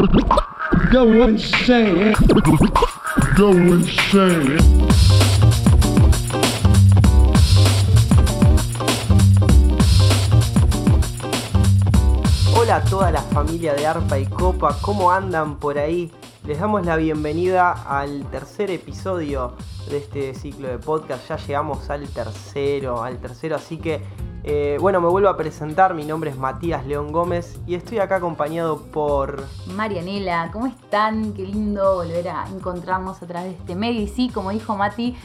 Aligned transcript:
Go 0.00 1.28
insane. 1.28 2.14
Go 3.36 3.50
insane. 3.52 4.56
Hola 12.56 12.76
a 12.76 12.84
toda 12.84 13.10
la 13.10 13.20
familia 13.20 13.74
de 13.74 13.86
Arpa 13.86 14.18
y 14.18 14.24
Copa, 14.24 14.78
¿cómo 14.80 15.12
andan 15.12 15.56
por 15.56 15.76
ahí? 15.76 16.10
Les 16.46 16.58
damos 16.58 16.86
la 16.86 16.96
bienvenida 16.96 17.72
al 17.72 18.24
tercer 18.30 18.70
episodio 18.70 19.54
de 19.90 19.98
este 19.98 20.34
ciclo 20.34 20.68
de 20.68 20.78
podcast. 20.78 21.28
Ya 21.28 21.36
llegamos 21.36 21.90
al 21.90 22.08
tercero, 22.08 23.02
al 23.02 23.18
tercero, 23.18 23.56
así 23.56 23.76
que 23.76 24.00
eh, 24.42 24.78
bueno, 24.80 25.00
me 25.00 25.08
vuelvo 25.08 25.28
a 25.28 25.36
presentar. 25.36 25.94
Mi 25.94 26.04
nombre 26.04 26.30
es 26.30 26.36
Matías 26.38 26.86
León 26.86 27.12
Gómez 27.12 27.58
y 27.66 27.74
estoy 27.74 27.98
acá 27.98 28.16
acompañado 28.16 28.78
por. 28.82 29.44
Marianela, 29.74 30.50
¿cómo 30.52 30.66
están? 30.66 31.32
Qué 31.34 31.42
lindo 31.42 31.96
volver 31.96 32.28
a 32.28 32.46
encontrarnos 32.48 33.22
a 33.22 33.26
través 33.26 33.52
de 33.52 33.58
este 33.58 33.74
medio. 33.74 34.00
Y 34.00 34.08
sí, 34.08 34.30
como 34.30 34.50
dijo 34.50 34.76
Mati, 34.76 35.16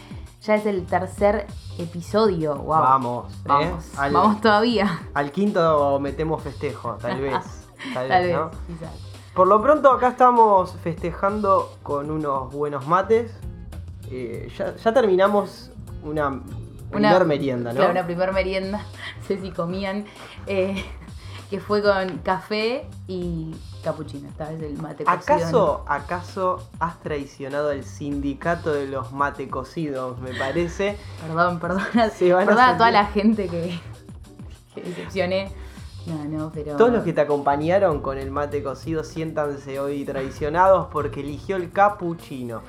ya 0.42 0.56
es 0.56 0.66
el 0.66 0.86
tercer 0.86 1.48
episodio. 1.80 2.56
Wow. 2.56 2.68
Vamos, 2.68 3.34
¿eh? 3.34 3.38
vamos, 3.46 3.86
Al- 3.98 4.14
vamos 4.14 4.42
todavía. 4.42 5.00
Al 5.14 5.32
quinto 5.32 6.00
metemos 6.00 6.42
festejo, 6.44 6.94
tal 7.02 7.22
vez. 7.22 7.34
Tal, 7.94 8.08
Tal 8.08 8.24
vez, 8.24 8.36
¿no? 8.36 8.52
quizás. 8.68 8.90
Por 9.36 9.48
lo 9.48 9.62
pronto 9.62 9.92
acá 9.92 10.08
estamos 10.08 10.72
festejando 10.82 11.74
con 11.84 12.10
unos 12.10 12.52
buenos 12.52 12.88
mates. 12.88 13.32
Eh, 14.10 14.50
ya, 14.58 14.76
ya 14.76 14.94
terminamos 14.94 15.72
una 16.04 16.42
primer 16.96 17.26
merienda, 17.26 17.72
¿no? 17.72 17.76
Claro, 17.78 17.92
una 17.92 18.06
primer 18.06 18.34
merienda. 18.34 18.78
No 18.80 19.24
sé 19.28 19.40
si 19.40 19.52
comían. 19.52 20.06
eh, 20.48 20.84
que 21.50 21.60
fue 21.60 21.84
con 21.84 22.18
café 22.20 22.88
y 23.08 23.52
capuchino. 23.84 24.28
Esta 24.30 24.50
vez 24.50 24.64
el 24.64 24.78
mate 24.78 25.04
cocido, 25.04 25.22
¿Acaso, 25.36 25.86
¿Acaso 25.88 26.70
has 26.80 27.00
traicionado 27.02 27.72
el 27.72 27.84
sindicato 27.84 28.74
de 28.74 28.88
los 28.88 29.12
mate 29.12 29.48
cocidos, 29.48 30.20
me 30.20 30.34
parece? 30.34 30.98
Perdón, 31.22 31.60
perdona. 31.60 32.10
Se 32.10 32.34
van 32.34 32.50
a 32.50 32.78
toda 32.78 32.90
la 32.92 33.06
gente 33.06 33.48
que, 33.48 33.80
que 34.74 34.82
decepcioné. 34.82 35.52
No, 36.08 36.26
no, 36.26 36.52
pero. 36.54 36.78
Todos 36.78 36.92
los 36.92 37.04
que 37.04 37.14
te 37.14 37.22
acompañaron 37.22 38.02
con 38.02 38.18
el 38.18 38.32
mate 38.32 38.64
cocido 38.64 39.04
siéntanse 39.04 39.80
hoy 39.80 40.04
traicionados 40.04 40.88
porque 40.92 41.20
eligió 41.20 41.56
el 41.58 41.72
capuchino. 41.72 42.62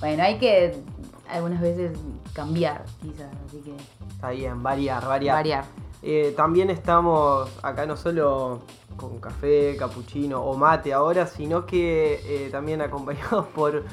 Bueno, 0.00 0.22
hay 0.22 0.38
que 0.38 0.82
algunas 1.28 1.60
veces 1.60 1.98
cambiar, 2.32 2.84
quizás. 3.00 3.30
Así 3.46 3.58
que. 3.58 3.74
Está 4.08 4.30
bien, 4.30 4.62
variar, 4.62 5.06
variar. 5.06 5.36
Variar. 5.36 5.64
Eh, 6.02 6.34
también 6.36 6.70
estamos 6.70 7.50
acá 7.62 7.86
no 7.86 7.96
solo 7.96 8.60
con 8.96 9.18
café, 9.18 9.76
capuchino 9.76 10.42
o 10.42 10.56
mate 10.56 10.92
ahora, 10.92 11.26
sino 11.26 11.66
que 11.66 12.20
eh, 12.24 12.50
también 12.50 12.82
acompañados 12.82 13.46
por 13.54 13.84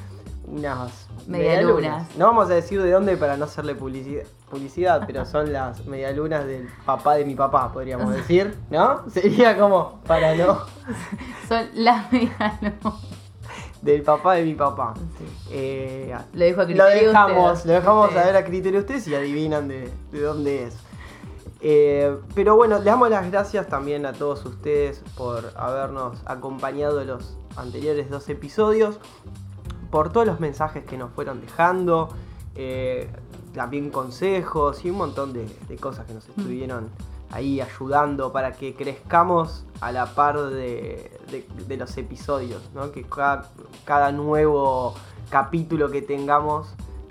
unas 0.45 1.07
Medialunas. 1.27 2.15
No 2.17 2.27
vamos 2.27 2.49
a 2.49 2.55
decir 2.55 2.81
de 2.81 2.91
dónde 2.91 3.15
para 3.15 3.37
no 3.37 3.45
hacerle 3.45 3.75
publicidad, 3.75 4.23
publicidad 4.49 5.03
pero 5.05 5.25
son 5.25 5.53
las 5.53 5.85
medialunas 5.85 6.45
del 6.45 6.67
papá 6.85 7.15
de 7.15 7.25
mi 7.25 7.35
papá, 7.35 7.71
podríamos 7.71 8.13
decir, 8.13 8.57
¿no? 8.69 9.09
Sería 9.09 9.57
como 9.57 10.01
para 10.07 10.35
no 10.35 10.65
Son 11.47 11.67
las 11.75 12.11
medialunas. 12.11 13.20
Del 13.81 14.03
papá 14.03 14.35
de 14.35 14.43
mi 14.43 14.53
papá. 14.53 14.93
Sí. 15.17 15.25
Eh, 15.51 16.15
Lo 16.33 16.45
dejo 16.45 16.61
a 16.61 16.63
lo 16.63 16.67
criterio 16.67 16.85
de 16.85 17.07
dejamos, 17.07 17.65
lo 17.65 17.73
dejamos 17.73 18.15
a 18.15 18.23
ver 18.25 18.35
a 18.35 18.43
criterio 18.45 18.73
de 18.73 18.79
ustedes 18.79 19.07
y 19.07 19.15
adivinan 19.15 19.67
de, 19.67 19.89
de 20.11 20.21
dónde 20.21 20.63
es. 20.65 20.77
Eh, 21.63 22.15
pero 22.33 22.55
bueno, 22.55 22.79
le 22.79 22.85
damos 22.85 23.09
las 23.09 23.29
gracias 23.29 23.67
también 23.67 24.05
a 24.05 24.13
todos 24.13 24.45
ustedes 24.45 25.03
por 25.15 25.51
habernos 25.55 26.17
acompañado 26.25 27.03
los 27.03 27.37
anteriores 27.55 28.09
dos 28.09 28.27
episodios, 28.29 28.99
por 29.91 30.11
todos 30.11 30.25
los 30.25 30.39
mensajes 30.39 30.83
que 30.85 30.97
nos 30.97 31.11
fueron 31.11 31.41
dejando, 31.41 32.09
eh, 32.55 33.09
también 33.53 33.89
consejos 33.91 34.83
y 34.85 34.89
un 34.89 34.97
montón 34.97 35.33
de, 35.33 35.45
de 35.67 35.75
cosas 35.77 36.05
que 36.05 36.13
nos 36.13 36.27
estuvieron 36.29 36.89
ahí 37.31 37.61
ayudando 37.61 38.31
para 38.31 38.51
que 38.53 38.75
crezcamos 38.75 39.65
a 39.79 39.91
la 39.91 40.05
par 40.07 40.37
de, 40.39 41.17
de- 41.31 41.47
de 41.67 41.77
los 41.77 41.97
episodios, 41.97 42.61
¿no? 42.73 42.91
que 42.91 43.03
cada, 43.03 43.49
cada 43.85 44.11
nuevo 44.11 44.93
capítulo 45.29 45.89
que 45.89 46.01
tengamos 46.01 46.67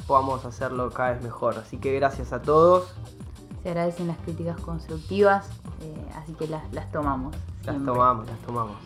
podamos 0.07 0.45
hacerlo 0.45 0.91
cada 0.91 1.13
vez 1.13 1.23
mejor. 1.23 1.57
Así 1.59 1.79
que 1.79 1.95
gracias 1.95 2.33
a 2.33 2.43
todos. 2.43 2.93
Se 3.63 3.69
agradecen 3.71 4.07
las 4.09 4.19
críticas 4.19 4.61
constructivas, 4.61 5.49
eh, 5.83 6.07
así 6.17 6.33
que 6.35 6.49
las, 6.49 6.71
las 6.73 6.91
tomamos. 6.91 7.35
Las 7.65 7.83
tomamos, 7.85 8.27
las 8.27 8.39
tomamos. 8.41 8.77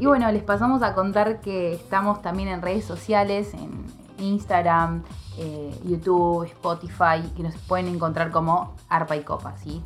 Y 0.00 0.06
bueno, 0.06 0.30
les 0.32 0.42
pasamos 0.42 0.82
a 0.82 0.94
contar 0.94 1.40
que 1.40 1.74
estamos 1.74 2.20
también 2.22 2.48
en 2.48 2.62
redes 2.62 2.84
sociales, 2.84 3.54
en 3.54 3.84
Instagram, 4.18 5.02
eh, 5.38 5.74
YouTube, 5.84 6.44
Spotify, 6.44 7.22
que 7.36 7.42
nos 7.42 7.54
pueden 7.56 7.88
encontrar 7.88 8.30
como 8.30 8.74
Arpa 8.88 9.16
y 9.16 9.22
Copa, 9.22 9.56
¿sí? 9.58 9.82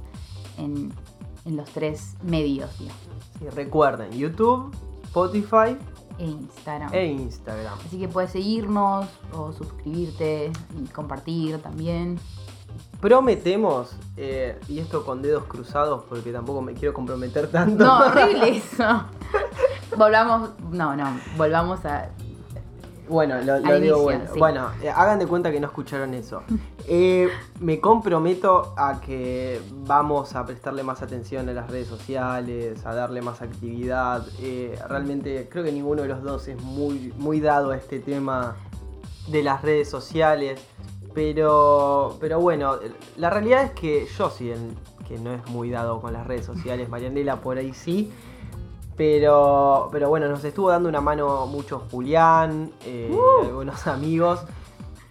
En, 0.59 0.93
en 1.45 1.57
los 1.57 1.69
tres 1.71 2.15
medios, 2.23 2.77
digamos, 2.79 3.03
Sí, 3.39 3.49
recuerden, 3.51 4.11
YouTube, 4.13 4.75
Spotify 5.05 5.77
e 6.19 6.25
Instagram. 6.25 6.93
e 6.95 7.07
Instagram. 7.07 7.79
Así 7.87 7.99
que 7.99 8.09
puedes 8.09 8.31
seguirnos 8.31 9.07
o 9.33 9.53
suscribirte 9.53 10.51
y 10.83 10.89
compartir 10.89 11.59
también. 11.59 12.19
Prometemos, 13.01 13.95
eh, 14.17 14.59
y 14.69 14.79
esto 14.79 15.05
con 15.05 15.21
dedos 15.23 15.45
cruzados 15.45 16.05
porque 16.09 16.33
tampoco 16.33 16.63
me 16.63 16.73
quiero 16.73 16.95
comprometer 16.95 17.51
tanto. 17.51 17.85
No, 17.85 17.99
horrible 18.07 18.57
eso. 18.57 19.05
Volvamos, 19.97 20.51
no, 20.71 20.97
no, 20.97 21.21
volvamos 21.37 21.85
a... 21.85 22.11
Bueno, 23.09 23.41
lo, 23.43 23.61
digo 23.61 23.77
inicio, 23.77 24.03
bueno. 24.03 24.25
sí. 24.33 24.39
Bueno, 24.39 24.71
eh, 24.83 24.89
hagan 24.89 25.19
de 25.19 25.27
cuenta 25.27 25.53
que 25.53 25.61
no 25.61 25.69
escucharon 25.69 26.15
eso. 26.15 26.43
Eh, 26.89 27.29
me 27.61 27.81
comprometo 27.81 28.75
a 28.77 29.01
que 29.01 29.61
vamos 29.87 30.35
a 30.35 30.45
prestarle 30.45 30.83
más 30.83 31.03
atención 31.03 31.49
a 31.49 31.53
las 31.53 31.71
redes 31.71 31.89
sociales, 31.89 32.85
a 32.85 32.95
darle 32.95 33.23
más 33.23 33.43
actividad. 33.43 34.27
Eh, 34.41 34.79
realmente 34.89 35.49
creo 35.49 35.65
que 35.65 35.73
ninguno 35.73 36.03
de 36.03 36.09
los 36.09 36.23
dos 36.23 36.49
es 36.49 36.61
muy, 36.63 37.13
muy 37.17 37.41
dado 37.41 37.71
a 37.71 37.77
este 37.77 37.99
tema 38.01 38.57
de 39.29 39.43
las 39.43 39.63
redes 39.63 39.89
sociales. 39.89 40.61
Pero, 41.15 42.19
pero 42.21 42.41
bueno, 42.41 42.79
la 43.17 43.31
realidad 43.31 43.65
es 43.65 43.71
que 43.71 44.07
yo 44.19 44.29
sí, 44.31 44.53
que 45.09 45.19
no 45.19 45.33
es 45.33 45.47
muy 45.47 45.71
dado 45.71 46.01
con 46.01 46.13
las 46.13 46.27
redes 46.27 46.45
sociales, 46.45 46.89
Marianela 46.89 47.41
por 47.41 47.57
ahí 47.57 47.73
sí. 47.73 48.13
Pero, 48.97 49.89
pero 49.93 50.09
bueno, 50.09 50.29
nos 50.29 50.43
estuvo 50.45 50.71
dando 50.71 50.89
una 50.89 51.01
mano 51.01 51.47
mucho 51.47 51.83
Julián, 51.91 52.71
eh, 52.85 53.15
algunos 53.45 53.87
amigos. 53.87 54.41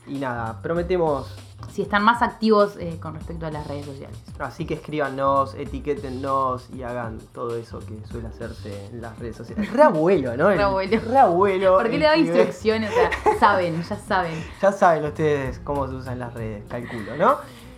Y 0.07 0.15
nada, 0.19 0.61
prometemos. 0.61 1.35
Si 1.71 1.81
están 1.81 2.03
más 2.03 2.21
activos 2.21 2.77
eh, 2.79 2.97
con 3.01 3.15
respecto 3.15 3.45
a 3.47 3.51
las 3.51 3.67
redes 3.67 3.85
sociales. 3.85 4.17
Así 4.39 4.65
que 4.65 4.75
escríbanos, 4.75 5.55
etiquétennos 5.55 6.69
y 6.69 6.83
hagan 6.83 7.17
todo 7.33 7.57
eso 7.57 7.79
que 7.79 7.99
suele 8.09 8.27
hacerse 8.27 8.85
en 8.87 9.01
las 9.01 9.17
redes 9.19 9.35
sociales. 9.35 9.71
Re 9.73 9.83
abuelo, 9.83 10.37
¿no? 10.37 10.49
El- 10.51 10.57
Re 10.57 10.63
abuelo. 10.63 11.01
re 11.05 11.17
abuelo 11.17 11.73
¿Por 11.77 11.89
qué 11.89 11.97
le 11.97 12.05
da 12.05 12.17
instrucciones? 12.17 12.91
O 12.91 12.93
sea, 12.93 13.09
saben, 13.39 13.83
ya 13.83 13.97
saben. 13.97 14.43
Ya 14.61 14.71
saben 14.71 15.05
ustedes 15.05 15.59
cómo 15.59 15.87
se 15.87 15.95
usan 15.95 16.19
las 16.19 16.33
redes, 16.33 16.63
calculo, 16.69 17.17
¿no? 17.17 17.35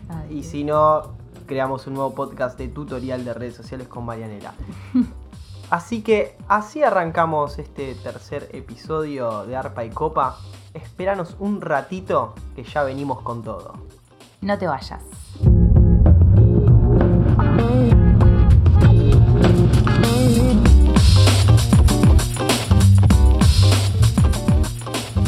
Ay, 0.09 0.39
Y 0.39 0.44
si 0.44 0.63
no, 0.63 1.16
creamos 1.45 1.88
un 1.88 1.94
nuevo 1.95 2.13
podcast 2.13 2.57
de 2.59 2.68
tutorial 2.68 3.24
de 3.25 3.34
redes 3.34 3.56
sociales 3.56 3.88
con 3.88 4.06
Marianela. 4.06 4.53
Así 5.69 6.01
que 6.01 6.38
así 6.47 6.81
arrancamos 6.81 7.59
este 7.59 7.94
tercer 7.95 8.50
episodio 8.53 9.45
de 9.45 9.57
Arpa 9.57 9.83
y 9.83 9.89
Copa. 9.89 10.38
Esperanos 10.73 11.35
un 11.39 11.59
ratito 11.59 12.35
que 12.55 12.63
ya 12.63 12.83
venimos 12.83 13.22
con 13.22 13.44
todo. 13.44 13.73
No 14.39 14.57
te 14.57 14.66
vayas. 14.66 15.03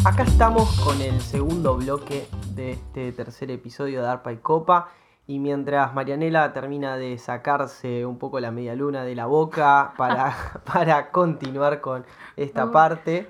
Acá 0.05 0.23
estamos 0.23 0.79
con 0.79 1.01
el 1.01 1.19
segundo 1.19 1.75
bloque 1.75 2.29
de 2.55 2.71
este 2.71 3.11
tercer 3.11 3.51
episodio 3.51 4.01
de 4.01 4.07
Arpa 4.07 4.31
y 4.31 4.37
Copa. 4.37 4.87
Y 5.29 5.37
mientras 5.37 5.93
Marianela 5.93 6.53
termina 6.53 6.97
de 6.97 7.15
sacarse 7.19 8.03
un 8.03 8.17
poco 8.17 8.39
la 8.39 8.49
media 8.49 8.73
luna 8.73 9.03
de 9.03 9.13
la 9.13 9.27
boca 9.27 9.93
para, 9.95 10.35
para 10.65 11.11
continuar 11.11 11.81
con 11.81 12.03
esta 12.35 12.71
parte, 12.71 13.29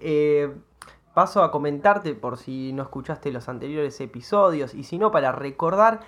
eh, 0.00 0.54
paso 1.12 1.42
a 1.42 1.50
comentarte 1.50 2.14
por 2.14 2.36
si 2.36 2.72
no 2.72 2.84
escuchaste 2.84 3.32
los 3.32 3.48
anteriores 3.48 4.00
episodios 4.00 4.74
y 4.74 4.84
si 4.84 4.96
no, 4.96 5.10
para 5.10 5.32
recordar 5.32 5.98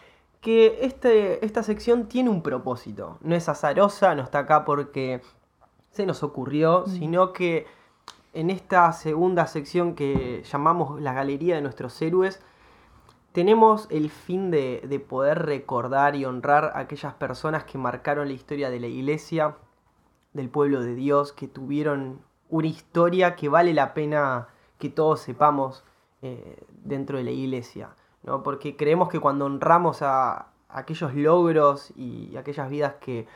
que 0.40 0.78
este, 0.82 1.44
esta 1.44 1.64
sección 1.64 2.06
tiene 2.06 2.30
un 2.30 2.44
propósito. 2.44 3.18
No 3.20 3.34
es 3.34 3.48
azarosa, 3.48 4.14
no 4.14 4.22
está 4.22 4.38
acá 4.38 4.64
porque 4.64 5.22
se 5.90 6.06
nos 6.06 6.22
ocurrió, 6.22 6.86
sino 6.86 7.32
que 7.32 7.66
en 8.32 8.48
esta 8.48 8.92
segunda 8.92 9.48
sección 9.48 9.96
que 9.96 10.44
llamamos 10.44 11.00
la 11.00 11.12
Galería 11.12 11.56
de 11.56 11.62
nuestros 11.62 12.00
héroes, 12.00 12.40
tenemos 13.32 13.86
el 13.90 14.10
fin 14.10 14.50
de, 14.50 14.82
de 14.86 15.00
poder 15.00 15.44
recordar 15.44 16.16
y 16.16 16.24
honrar 16.24 16.72
a 16.74 16.80
aquellas 16.80 17.14
personas 17.14 17.64
que 17.64 17.78
marcaron 17.78 18.28
la 18.28 18.34
historia 18.34 18.70
de 18.70 18.80
la 18.80 18.86
iglesia, 18.86 19.56
del 20.32 20.48
pueblo 20.48 20.82
de 20.82 20.94
Dios, 20.94 21.32
que 21.32 21.48
tuvieron 21.48 22.20
una 22.48 22.68
historia 22.68 23.34
que 23.34 23.48
vale 23.48 23.72
la 23.74 23.94
pena 23.94 24.48
que 24.78 24.88
todos 24.88 25.20
sepamos 25.20 25.84
eh, 26.22 26.62
dentro 26.84 27.18
de 27.18 27.24
la 27.24 27.30
iglesia, 27.30 27.90
¿no? 28.22 28.42
Porque 28.42 28.76
creemos 28.76 29.08
que 29.08 29.20
cuando 29.20 29.46
honramos 29.46 30.02
a 30.02 30.48
aquellos 30.68 31.14
logros 31.14 31.92
y 31.96 32.36
aquellas 32.36 32.70
vidas 32.70 32.94
que, 33.00 33.26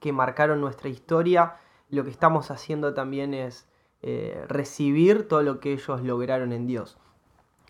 que 0.00 0.12
marcaron 0.12 0.60
nuestra 0.60 0.88
historia, 0.88 1.56
lo 1.90 2.04
que 2.04 2.10
estamos 2.10 2.50
haciendo 2.50 2.94
también 2.94 3.34
es 3.34 3.68
eh, 4.02 4.44
recibir 4.48 5.28
todo 5.28 5.42
lo 5.42 5.60
que 5.60 5.72
ellos 5.72 6.02
lograron 6.02 6.52
en 6.52 6.66
Dios. 6.66 6.98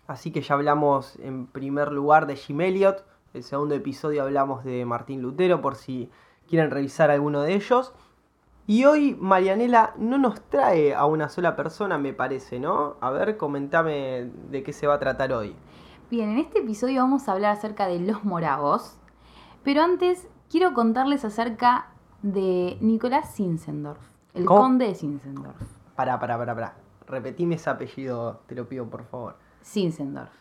Así 0.07 0.31
que 0.31 0.41
ya 0.41 0.55
hablamos 0.55 1.17
en 1.19 1.47
primer 1.47 1.91
lugar 1.91 2.27
de 2.27 2.37
Jim 2.37 2.61
Elliot, 2.61 3.05
el 3.33 3.43
segundo 3.43 3.75
episodio 3.75 4.23
hablamos 4.23 4.63
de 4.63 4.85
Martín 4.85 5.21
Lutero, 5.21 5.61
por 5.61 5.75
si 5.75 6.09
quieren 6.47 6.71
revisar 6.71 7.11
alguno 7.11 7.41
de 7.41 7.55
ellos. 7.55 7.93
Y 8.65 8.85
hoy 8.85 9.17
Marianela 9.19 9.93
no 9.97 10.17
nos 10.17 10.41
trae 10.49 10.95
a 10.95 11.05
una 11.05 11.29
sola 11.29 11.55
persona, 11.55 11.97
me 11.97 12.13
parece, 12.13 12.59
¿no? 12.59 12.95
A 13.01 13.11
ver, 13.11 13.37
comentame 13.37 14.31
de 14.49 14.63
qué 14.63 14.73
se 14.73 14.87
va 14.87 14.95
a 14.95 14.99
tratar 14.99 15.33
hoy. 15.33 15.55
Bien, 16.09 16.29
en 16.29 16.37
este 16.37 16.59
episodio 16.59 17.01
vamos 17.01 17.27
a 17.27 17.33
hablar 17.33 17.51
acerca 17.51 17.85
de 17.87 17.99
los 17.99 18.23
moravos, 18.23 18.97
pero 19.63 19.81
antes 19.81 20.27
quiero 20.49 20.73
contarles 20.73 21.25
acerca 21.25 21.89
de 22.21 22.77
Nicolás 22.79 23.35
Zinzendorf, 23.35 24.01
el 24.33 24.45
¿Cómo? 24.45 24.61
conde 24.61 24.87
de 24.87 24.95
Zinzendorf. 24.95 25.61
Pará, 25.95 26.17
pará, 26.19 26.37
pará, 26.37 26.55
pará. 26.55 26.75
Repetime 27.07 27.55
ese 27.55 27.69
apellido, 27.69 28.41
te 28.47 28.55
lo 28.55 28.67
pido 28.67 28.89
por 28.89 29.03
favor. 29.03 29.35
Zinzendorf. 29.63 30.31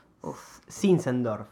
Zinzendorf. 0.70 1.48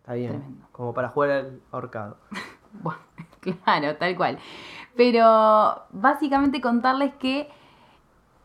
Está 0.00 0.14
bien. 0.14 0.30
Tremendo. 0.30 0.66
Como 0.72 0.94
para 0.94 1.08
jugar 1.08 1.30
al 1.30 1.60
ahorcado. 1.70 2.16
Bueno, 2.82 3.00
claro, 3.40 3.96
tal 3.96 4.16
cual. 4.16 4.38
Pero 4.96 5.82
básicamente 5.90 6.62
contarles 6.62 7.12
que, 7.16 7.50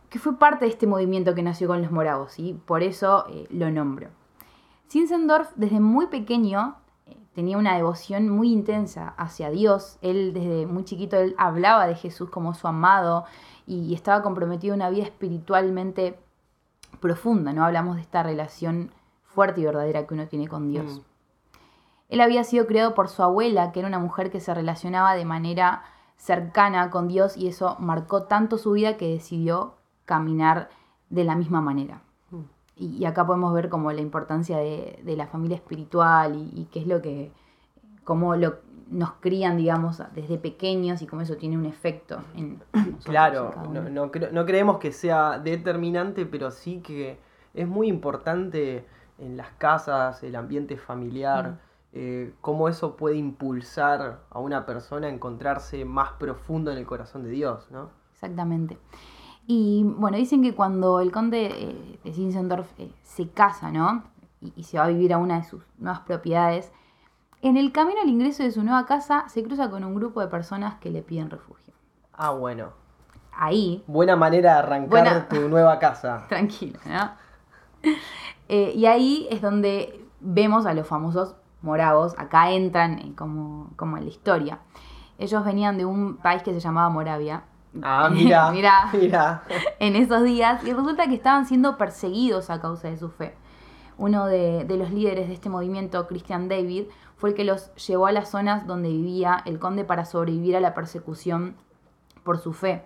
que 0.09 0.19
fue 0.19 0.38
parte 0.38 0.65
de 0.65 0.71
este 0.71 0.85
movimiento 0.85 1.33
que 1.33 1.41
nació 1.44 1.67
con 1.69 1.81
los 1.81 1.91
moravos, 1.91 2.33
¿sí? 2.33 2.59
Por 2.65 2.83
eso 2.83 3.25
eh, 3.29 3.47
lo 3.49 3.71
nombro. 3.71 4.09
Zinzendorf 4.89 5.51
desde 5.55 5.79
muy 5.79 6.07
pequeño 6.07 6.75
eh, 7.05 7.17
tenía 7.33 7.57
una 7.57 7.75
devoción 7.75 8.29
muy 8.29 8.51
intensa 8.51 9.13
hacia 9.17 9.49
Dios. 9.49 9.97
Él 10.01 10.33
desde 10.33 10.65
muy 10.65 10.83
chiquito 10.83 11.17
él 11.17 11.35
hablaba 11.38 11.88
de 11.88 11.95
Jesús 11.95 12.29
como 12.29 12.53
su 12.53 12.67
amado 12.67 13.25
y 13.65 13.94
estaba 13.94 14.21
comprometido 14.23 14.73
a 14.73 14.75
una 14.75 14.89
vida 14.89 15.03
espiritualmente 15.03 16.19
profunda, 16.99 17.53
¿no? 17.53 17.65
Hablamos 17.65 17.95
de 17.95 18.01
esta 18.01 18.23
relación 18.23 18.91
fuerte 19.23 19.61
y 19.61 19.65
verdadera 19.65 20.05
que 20.05 20.13
uno 20.13 20.27
tiene 20.27 20.47
con 20.47 20.69
Dios. 20.69 20.85
Mm. 20.85 21.01
Él 22.09 22.21
había 22.21 22.44
sido 22.44 22.67
criado 22.67 22.94
por 22.94 23.09
su 23.09 23.21
abuela, 23.21 23.71
que 23.71 23.79
era 23.79 23.88
una 23.88 23.99
mujer 23.99 24.31
que 24.31 24.39
se 24.39 24.53
relacionaba 24.53 25.13
de 25.15 25.25
manera 25.25 25.83
cercana 26.15 26.89
con 26.89 27.07
Dios 27.07 27.38
y 27.38 27.47
eso 27.47 27.75
marcó 27.79 28.23
tanto 28.23 28.57
su 28.57 28.71
vida 28.71 28.97
que 28.97 29.09
decidió 29.09 29.75
caminar 30.05 30.69
de 31.09 31.23
la 31.23 31.35
misma 31.35 31.61
manera. 31.61 32.01
Mm. 32.31 32.41
Y, 32.75 32.85
y 32.97 33.05
acá 33.05 33.25
podemos 33.25 33.53
ver 33.53 33.69
como 33.69 33.91
la 33.91 34.01
importancia 34.01 34.57
de, 34.57 34.99
de 35.03 35.15
la 35.15 35.27
familia 35.27 35.57
espiritual 35.57 36.35
y, 36.35 36.61
y 36.61 36.65
qué 36.65 36.79
es 36.79 36.88
lo 36.88 37.01
que, 37.01 37.31
cómo 38.03 38.35
lo, 38.35 38.59
nos 38.89 39.13
crían, 39.19 39.57
digamos, 39.57 40.01
desde 40.13 40.37
pequeños 40.37 41.01
y 41.01 41.07
cómo 41.07 41.21
eso 41.21 41.35
tiene 41.37 41.57
un 41.57 41.65
efecto 41.65 42.19
en 42.35 42.59
nosotros, 42.73 43.03
Claro, 43.05 43.53
en 43.65 43.73
no, 43.73 43.89
no, 43.89 44.11
cre- 44.11 44.31
no 44.31 44.45
creemos 44.45 44.77
que 44.77 44.91
sea 44.91 45.39
determinante, 45.39 46.25
pero 46.25 46.51
sí 46.51 46.79
que 46.81 47.19
es 47.53 47.67
muy 47.67 47.87
importante 47.87 48.85
en 49.19 49.35
las 49.37 49.49
casas, 49.57 50.21
el 50.23 50.35
ambiente 50.35 50.77
familiar, 50.77 51.51
Mm. 51.51 51.57
eh, 51.93 52.33
cómo 52.41 52.67
eso 52.69 52.95
puede 52.95 53.15
impulsar 53.15 54.19
a 54.29 54.39
una 54.39 54.65
persona 54.65 55.07
a 55.07 55.09
encontrarse 55.09 55.83
más 55.85 56.11
profundo 56.19 56.71
en 56.71 56.77
el 56.77 56.85
corazón 56.85 57.23
de 57.23 57.29
Dios, 57.29 57.67
¿no? 57.71 57.89
Exactamente. 58.13 58.77
Y 59.47 59.83
bueno, 59.85 60.17
dicen 60.17 60.43
que 60.43 60.53
cuando 60.53 60.99
el 60.99 61.11
conde 61.11 61.47
eh, 61.51 61.99
de 62.03 62.13
Zinzendorf 62.13 62.67
eh, 62.79 62.91
se 63.03 63.29
casa, 63.29 63.71
¿no? 63.71 64.03
Y, 64.41 64.51
y 64.55 64.63
se 64.63 64.77
va 64.77 64.83
a 64.85 64.87
vivir 64.89 65.13
a 65.13 65.17
una 65.17 65.37
de 65.37 65.45
sus 65.45 65.63
nuevas 65.79 66.01
propiedades, 66.01 66.71
en 67.41 67.57
el 67.57 67.71
camino 67.71 68.01
al 68.01 68.09
ingreso 68.09 68.43
de 68.43 68.51
su 68.51 68.63
nueva 68.63 68.85
casa 68.85 69.25
se 69.29 69.43
cruza 69.43 69.69
con 69.69 69.83
un 69.83 69.95
grupo 69.95 70.21
de 70.21 70.27
personas 70.27 70.75
que 70.75 70.89
le 70.89 71.01
piden 71.01 71.29
refugio. 71.29 71.73
Ah, 72.13 72.31
bueno. 72.31 72.69
Ahí, 73.39 73.83
Buena 73.87 74.15
manera 74.15 74.53
de 74.53 74.59
arrancar 74.59 74.89
Buena- 74.89 75.27
tu 75.29 75.47
nueva 75.47 75.77
casa. 75.77 76.25
tranquilo, 76.29 76.79
¿no? 76.85 77.11
Eh, 78.49 78.73
y 78.75 78.85
ahí 78.85 79.27
es 79.29 79.41
donde 79.41 80.03
vemos 80.19 80.65
a 80.65 80.73
los 80.73 80.87
famosos 80.87 81.35
moravos, 81.61 82.15
acá 82.17 82.51
entran 82.51 82.99
eh, 82.99 83.13
como, 83.15 83.69
como 83.75 83.97
en 83.97 84.05
la 84.05 84.09
historia. 84.09 84.59
Ellos 85.19 85.43
venían 85.45 85.77
de 85.77 85.85
un 85.85 86.17
país 86.17 86.41
que 86.43 86.53
se 86.53 86.59
llamaba 86.59 86.89
Moravia. 86.89 87.43
Ah, 87.83 88.09
mira. 88.11 88.49
Mirá. 88.51 88.89
mira. 88.93 89.43
en 89.79 89.95
esos 89.95 90.23
días 90.23 90.63
y 90.63 90.73
resulta 90.73 91.07
que 91.07 91.15
estaban 91.15 91.45
siendo 91.45 91.77
perseguidos 91.77 92.49
a 92.49 92.59
causa 92.61 92.87
de 92.89 92.97
su 92.97 93.09
fe. 93.09 93.35
Uno 93.99 94.25
de, 94.27 94.63
de 94.65 94.77
los 94.77 94.91
líderes 94.91 95.27
de 95.27 95.33
este 95.33 95.49
movimiento, 95.49 96.07
Christian 96.07 96.47
David, 96.47 96.85
fue 97.17 97.31
el 97.31 97.35
que 97.35 97.43
los 97.43 97.73
llevó 97.75 98.07
a 98.07 98.11
las 98.11 98.29
zonas 98.29 98.65
donde 98.65 98.89
vivía 98.89 99.41
el 99.45 99.59
conde 99.59 99.83
para 99.83 100.05
sobrevivir 100.05 100.55
a 100.55 100.61
la 100.61 100.73
persecución 100.73 101.55
por 102.23 102.37
su 102.37 102.53
fe. 102.53 102.85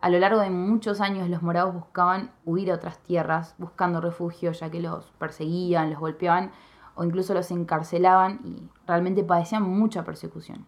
A 0.00 0.08
lo 0.08 0.18
largo 0.18 0.40
de 0.40 0.50
muchos 0.50 1.00
años 1.00 1.28
los 1.28 1.42
morados 1.42 1.74
buscaban 1.74 2.32
huir 2.44 2.70
a 2.70 2.74
otras 2.74 2.98
tierras, 3.00 3.54
buscando 3.58 4.00
refugio, 4.00 4.52
ya 4.52 4.70
que 4.70 4.80
los 4.80 5.06
perseguían, 5.18 5.90
los 5.90 5.98
golpeaban 5.98 6.52
o 6.94 7.04
incluso 7.04 7.34
los 7.34 7.50
encarcelaban 7.50 8.40
y 8.44 8.68
realmente 8.86 9.24
padecían 9.24 9.62
mucha 9.62 10.04
persecución. 10.04 10.66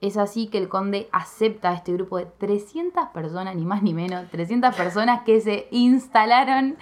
Es 0.00 0.16
así 0.16 0.46
que 0.46 0.58
el 0.58 0.68
conde 0.68 1.08
acepta 1.10 1.70
a 1.70 1.74
este 1.74 1.92
grupo 1.92 2.18
de 2.18 2.26
300 2.26 3.08
personas, 3.08 3.56
ni 3.56 3.64
más 3.64 3.82
ni 3.82 3.94
menos, 3.94 4.30
300 4.30 4.74
personas 4.74 5.22
que 5.22 5.40
se 5.40 5.66
instalaron 5.70 6.76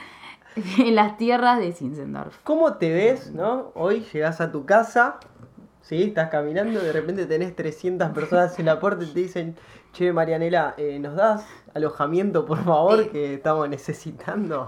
en 0.79 0.95
las 0.95 1.17
tierras 1.17 1.59
de 1.59 1.73
Zinzendorf. 1.73 2.37
¿Cómo 2.45 2.75
te 2.75 2.93
ves, 2.93 3.33
no? 3.33 3.73
Hoy 3.75 4.05
llegas 4.13 4.41
a 4.41 4.51
tu 4.53 4.65
casa, 4.67 5.19
¿sí? 5.83 6.03
Estás 6.05 6.31
caminando, 6.31 6.81
de 6.81 6.93
repente 6.93 7.27
tenés 7.27 7.55
300 7.55 8.11
personas 8.11 8.59
en 8.59 8.67
la 8.67 8.81
puerta 8.81 9.05
y 9.05 9.09
te 9.13 9.21
dicen, 9.21 9.57
che, 9.93 10.13
Marianela, 10.13 10.75
eh, 10.79 10.99
¿nos 10.99 11.15
das 11.15 11.47
alojamiento, 11.75 12.45
por 12.47 12.65
favor, 12.65 13.01
Eh. 13.01 13.09
que 13.11 13.35
estamos 13.35 13.69
necesitando? 13.69 14.67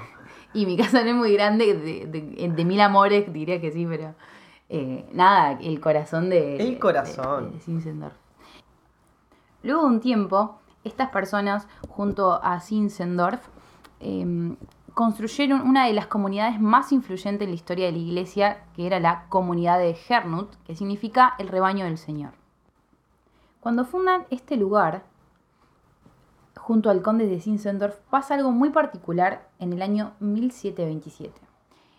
Y 0.55 0.67
mi 0.67 0.76
casa 0.76 1.02
no 1.02 1.11
es 1.11 1.14
muy 1.17 1.32
grande, 1.35 1.75
de, 1.75 2.06
de- 2.06 2.49
de 2.49 2.64
mil 2.64 2.81
amores 2.81 3.32
diría 3.32 3.61
que 3.61 3.70
sí, 3.70 3.87
pero 3.87 4.14
eh, 4.70 5.06
nada, 5.12 5.58
el 5.61 5.81
corazón 5.81 6.29
de... 6.31 6.56
El 6.56 6.79
corazón. 6.79 7.50
De, 7.50 7.56
de 7.56 7.61
Zinzendorf. 7.61 8.14
Luego 9.62 9.82
de 9.82 9.87
un 9.88 10.00
tiempo, 10.00 10.58
estas 10.85 11.11
personas, 11.11 11.67
junto 11.88 12.40
a 12.43 12.61
Zinzendorf, 12.61 13.40
eh, 14.00 14.55
construyeron 14.99 15.61
una 15.61 15.87
de 15.87 15.93
las 15.93 16.09
comunidades 16.09 16.61
más 16.61 16.90
influyentes 16.90 17.45
en 17.45 17.50
la 17.50 17.55
historia 17.55 17.87
de 17.87 17.93
la 17.93 17.99
iglesia, 17.99 18.64
que 18.75 18.85
era 18.85 18.99
la 18.99 19.26
comunidad 19.28 19.78
de 19.78 19.97
Hernut, 20.09 20.57
que 20.64 20.75
significa 20.75 21.37
el 21.38 21.47
rebaño 21.47 21.85
del 21.85 21.99
Señor. 21.99 22.33
Cuando 23.61 23.85
fundan 23.85 24.26
este 24.31 24.57
lugar, 24.57 25.05
junto 26.57 26.90
al 26.90 27.00
conde 27.00 27.28
de 27.28 27.40
Zinzendorf, 27.40 27.97
pasa 28.11 28.35
algo 28.35 28.50
muy 28.50 28.71
particular 28.71 29.49
en 29.61 29.73
el 29.73 29.83
año 29.83 30.14
1727. 30.19 31.33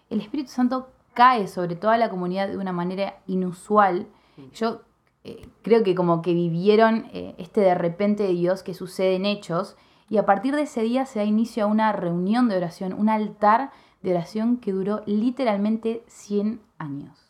El 0.09 0.19
Espíritu 0.19 0.51
Santo 0.51 0.89
cae 1.13 1.47
sobre 1.47 1.77
toda 1.77 1.95
la 1.95 2.09
comunidad 2.09 2.49
de 2.49 2.57
una 2.57 2.73
manera 2.73 3.19
inusual. 3.27 4.07
Yo 4.53 4.81
eh, 5.23 5.47
creo 5.61 5.83
que 5.85 5.95
como 5.95 6.21
que 6.21 6.33
vivieron 6.33 7.05
eh, 7.13 7.33
este 7.37 7.61
de 7.61 7.75
repente 7.75 8.23
de 8.23 8.33
Dios 8.33 8.61
que 8.61 8.73
sucede 8.73 9.15
en 9.15 9.25
hechos 9.25 9.77
y 10.09 10.17
a 10.17 10.25
partir 10.25 10.55
de 10.55 10.63
ese 10.63 10.81
día 10.81 11.05
se 11.05 11.19
da 11.19 11.25
inicio 11.25 11.63
a 11.63 11.67
una 11.67 11.91
reunión 11.91 12.49
de 12.49 12.57
oración, 12.57 12.93
un 12.93 13.09
altar 13.09 13.71
de 14.01 14.11
oración 14.11 14.57
que 14.57 14.71
duró 14.71 15.03
literalmente 15.05 16.03
100 16.07 16.61
años. 16.77 17.29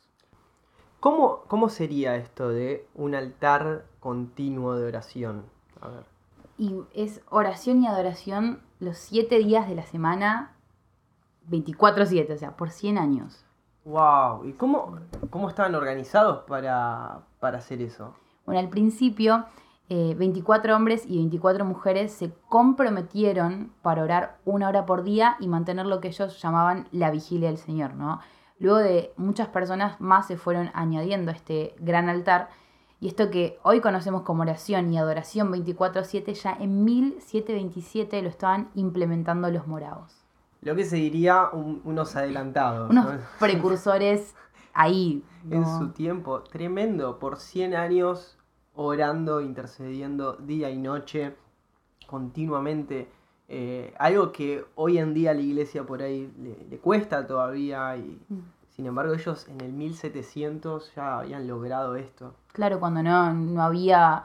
¿Cómo, 0.99 1.43
¿Cómo 1.47 1.69
sería 1.69 2.15
esto 2.15 2.49
de 2.49 2.87
un 2.95 3.15
altar 3.15 3.85
continuo 3.99 4.75
de 4.75 4.87
oración? 4.87 5.45
A 5.81 5.89
ver. 5.89 6.03
Y 6.57 6.75
es 6.93 7.21
oración 7.29 7.83
y 7.83 7.87
adoración 7.87 8.61
los 8.79 8.97
7 8.97 9.39
días 9.39 9.67
de 9.67 9.75
la 9.75 9.83
semana, 9.83 10.55
24-7, 11.49 12.33
o 12.33 12.37
sea, 12.37 12.55
por 12.55 12.69
100 12.69 12.97
años. 12.97 13.45
Wow, 13.85 14.45
¿y 14.45 14.53
cómo, 14.53 14.99
cómo 15.29 15.49
estaban 15.49 15.73
organizados 15.73 16.43
para, 16.47 17.21
para 17.39 17.57
hacer 17.57 17.81
eso? 17.81 18.13
Bueno, 18.45 18.59
al 18.59 18.69
principio, 18.69 19.45
eh, 19.89 20.15
24 20.17 20.75
hombres 20.75 21.03
y 21.07 21.17
24 21.17 21.65
mujeres 21.65 22.11
se 22.11 22.31
comprometieron 22.47 23.71
para 23.81 24.03
orar 24.03 24.37
una 24.45 24.67
hora 24.69 24.85
por 24.85 25.03
día 25.03 25.35
y 25.39 25.47
mantener 25.47 25.85
lo 25.85 25.99
que 25.99 26.09
ellos 26.09 26.41
llamaban 26.41 26.87
la 26.91 27.11
vigilia 27.11 27.49
del 27.49 27.57
Señor, 27.57 27.93
¿no? 27.95 28.19
Luego 28.59 28.77
de 28.79 29.13
muchas 29.17 29.47
personas 29.47 29.99
más 30.01 30.27
se 30.27 30.37
fueron 30.37 30.69
añadiendo 30.73 31.31
a 31.31 31.33
este 31.33 31.75
gran 31.79 32.09
altar. 32.09 32.49
Y 32.99 33.07
esto 33.07 33.29
que 33.29 33.57
hoy 33.63 33.79
conocemos 33.79 34.23
como 34.23 34.41
oración 34.41 34.91
y 34.93 34.97
adoración 34.97 35.51
24-7, 35.53 36.33
ya 36.33 36.53
en 36.59 36.83
1727 36.83 38.21
lo 38.21 38.29
estaban 38.29 38.69
implementando 38.75 39.49
los 39.49 39.65
moravos. 39.67 40.23
Lo 40.61 40.75
que 40.75 40.83
se 40.83 40.97
diría 40.97 41.49
un- 41.53 41.81
unos 41.85 42.15
adelantados. 42.17 42.89
Unos 42.89 43.05
¿no? 43.05 43.19
precursores 43.39 44.35
ahí. 44.73 45.23
en 45.49 45.65
su 45.65 45.89
tiempo. 45.93 46.41
Tremendo, 46.41 47.17
por 47.19 47.37
100 47.39 47.75
años 47.75 48.37
orando, 48.81 49.41
intercediendo 49.41 50.33
día 50.37 50.69
y 50.69 50.77
noche, 50.77 51.35
continuamente. 52.07 53.09
Eh, 53.47 53.93
algo 53.97 54.31
que 54.31 54.63
hoy 54.75 54.99
en 54.99 55.13
día 55.13 55.31
a 55.31 55.33
la 55.33 55.41
iglesia 55.41 55.83
por 55.83 56.01
ahí 56.01 56.31
le, 56.39 56.67
le 56.69 56.77
cuesta 56.77 57.25
todavía 57.25 57.97
y 57.97 58.19
Mm. 58.29 58.39
sin 58.69 58.85
embargo 58.85 59.13
ellos 59.15 59.47
en 59.49 59.59
el 59.61 59.73
1700 59.73 60.93
ya 60.95 61.19
habían 61.19 61.47
logrado 61.47 61.95
esto. 61.95 62.35
Claro, 62.53 62.79
cuando 62.79 63.01
no, 63.01 63.33
no 63.33 63.61
había, 63.63 64.23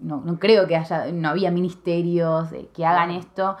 no, 0.00 0.22
no 0.24 0.38
creo 0.38 0.66
que 0.68 0.76
haya, 0.76 1.10
no 1.12 1.28
había 1.28 1.50
ministerios 1.50 2.52
eh, 2.52 2.68
que 2.72 2.86
hagan 2.86 3.10
esto, 3.10 3.56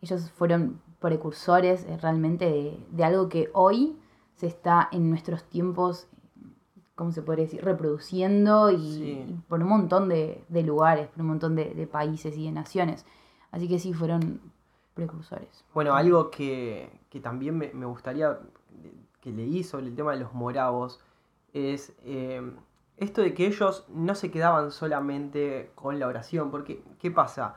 ellos 0.00 0.30
fueron 0.30 0.80
precursores 1.00 1.84
eh, 1.84 1.98
realmente 2.00 2.44
de, 2.46 2.78
de 2.92 3.04
algo 3.04 3.28
que 3.28 3.50
hoy 3.52 3.98
se 4.36 4.46
está 4.46 4.88
en 4.92 5.10
nuestros 5.10 5.42
tiempos, 5.44 6.06
¿cómo 6.94 7.12
se 7.12 7.22
podría 7.22 7.44
decir?, 7.44 7.64
reproduciendo 7.64 8.70
y, 8.70 8.76
Sí. 8.76 9.24
y 9.28 9.32
por 9.48 9.62
un 9.62 9.68
montón 9.68 10.08
de, 10.08 10.44
de 10.48 10.62
lugares, 10.62 11.08
por 11.08 11.22
un 11.22 11.28
montón 11.28 11.56
de, 11.56 11.74
de 11.74 11.86
países 11.86 12.36
y 12.36 12.46
de 12.46 12.52
naciones. 12.52 13.04
Así 13.50 13.68
que 13.68 13.78
sí, 13.78 13.92
fueron 13.92 14.40
precursores. 14.94 15.64
Bueno, 15.74 15.94
algo 15.94 16.30
que, 16.30 16.90
que 17.10 17.20
también 17.20 17.58
me, 17.58 17.72
me 17.72 17.86
gustaría 17.86 18.38
que 19.20 19.32
leí 19.32 19.64
sobre 19.64 19.86
el 19.86 19.94
tema 19.96 20.12
de 20.12 20.18
los 20.20 20.32
moravos 20.34 21.00
es 21.52 21.94
eh, 22.04 22.42
esto 22.96 23.22
de 23.22 23.32
que 23.34 23.46
ellos 23.46 23.84
no 23.88 24.14
se 24.14 24.30
quedaban 24.30 24.70
solamente 24.70 25.70
con 25.74 25.98
la 25.98 26.06
oración, 26.06 26.50
porque 26.50 26.82
¿qué 26.98 27.10
pasa? 27.10 27.56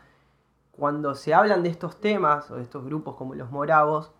Cuando 0.71 1.13
se 1.15 1.33
hablan 1.33 1.63
de 1.63 1.69
estos 1.69 1.99
temas 1.99 2.49
o 2.51 2.55
de 2.55 2.63
estos 2.63 2.85
grupos 2.85 3.15
como 3.15 3.35
los 3.35 3.51
moravos, 3.51 4.11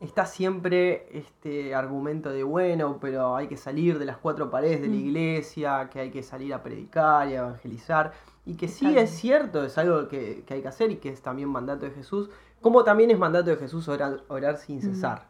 está 0.00 0.26
siempre 0.26 1.08
este 1.16 1.74
argumento 1.74 2.30
de 2.30 2.42
bueno, 2.42 2.98
pero 3.00 3.34
hay 3.36 3.48
que 3.48 3.56
salir 3.56 3.98
de 3.98 4.04
las 4.04 4.18
cuatro 4.18 4.50
paredes 4.50 4.80
de 4.82 4.88
la 4.88 4.94
Mm. 4.94 5.06
iglesia, 5.06 5.88
que 5.90 6.00
hay 6.00 6.10
que 6.10 6.22
salir 6.22 6.52
a 6.52 6.62
predicar 6.62 7.28
y 7.28 7.34
a 7.34 7.38
evangelizar, 7.38 8.12
y 8.44 8.54
que 8.56 8.68
sí 8.68 8.96
es 8.96 9.10
cierto, 9.10 9.64
es 9.64 9.76
algo 9.78 10.08
que, 10.08 10.44
que 10.46 10.54
hay 10.54 10.62
que 10.62 10.68
hacer 10.68 10.90
y 10.90 10.96
que 10.96 11.08
es 11.08 11.22
también 11.22 11.48
mandato 11.48 11.86
de 11.86 11.92
Jesús, 11.92 12.28
como 12.60 12.84
también 12.84 13.10
es 13.10 13.18
mandato 13.18 13.50
de 13.50 13.56
Jesús 13.56 13.88
orar, 13.88 14.22
orar 14.28 14.58
sin 14.58 14.78
Mm. 14.78 14.82
cesar. 14.82 15.28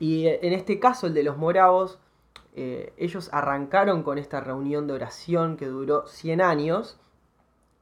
Y 0.00 0.26
eh, 0.26 0.40
en 0.42 0.52
este 0.52 0.78
caso, 0.80 1.06
el 1.06 1.14
de 1.14 1.22
los 1.22 1.36
moravos, 1.36 1.98
eh, 2.54 2.92
ellos 2.96 3.30
arrancaron 3.32 4.02
con 4.02 4.18
esta 4.18 4.40
reunión 4.40 4.86
de 4.88 4.94
oración 4.94 5.56
que 5.56 5.66
duró 5.66 6.06
100 6.06 6.40
años 6.40 6.98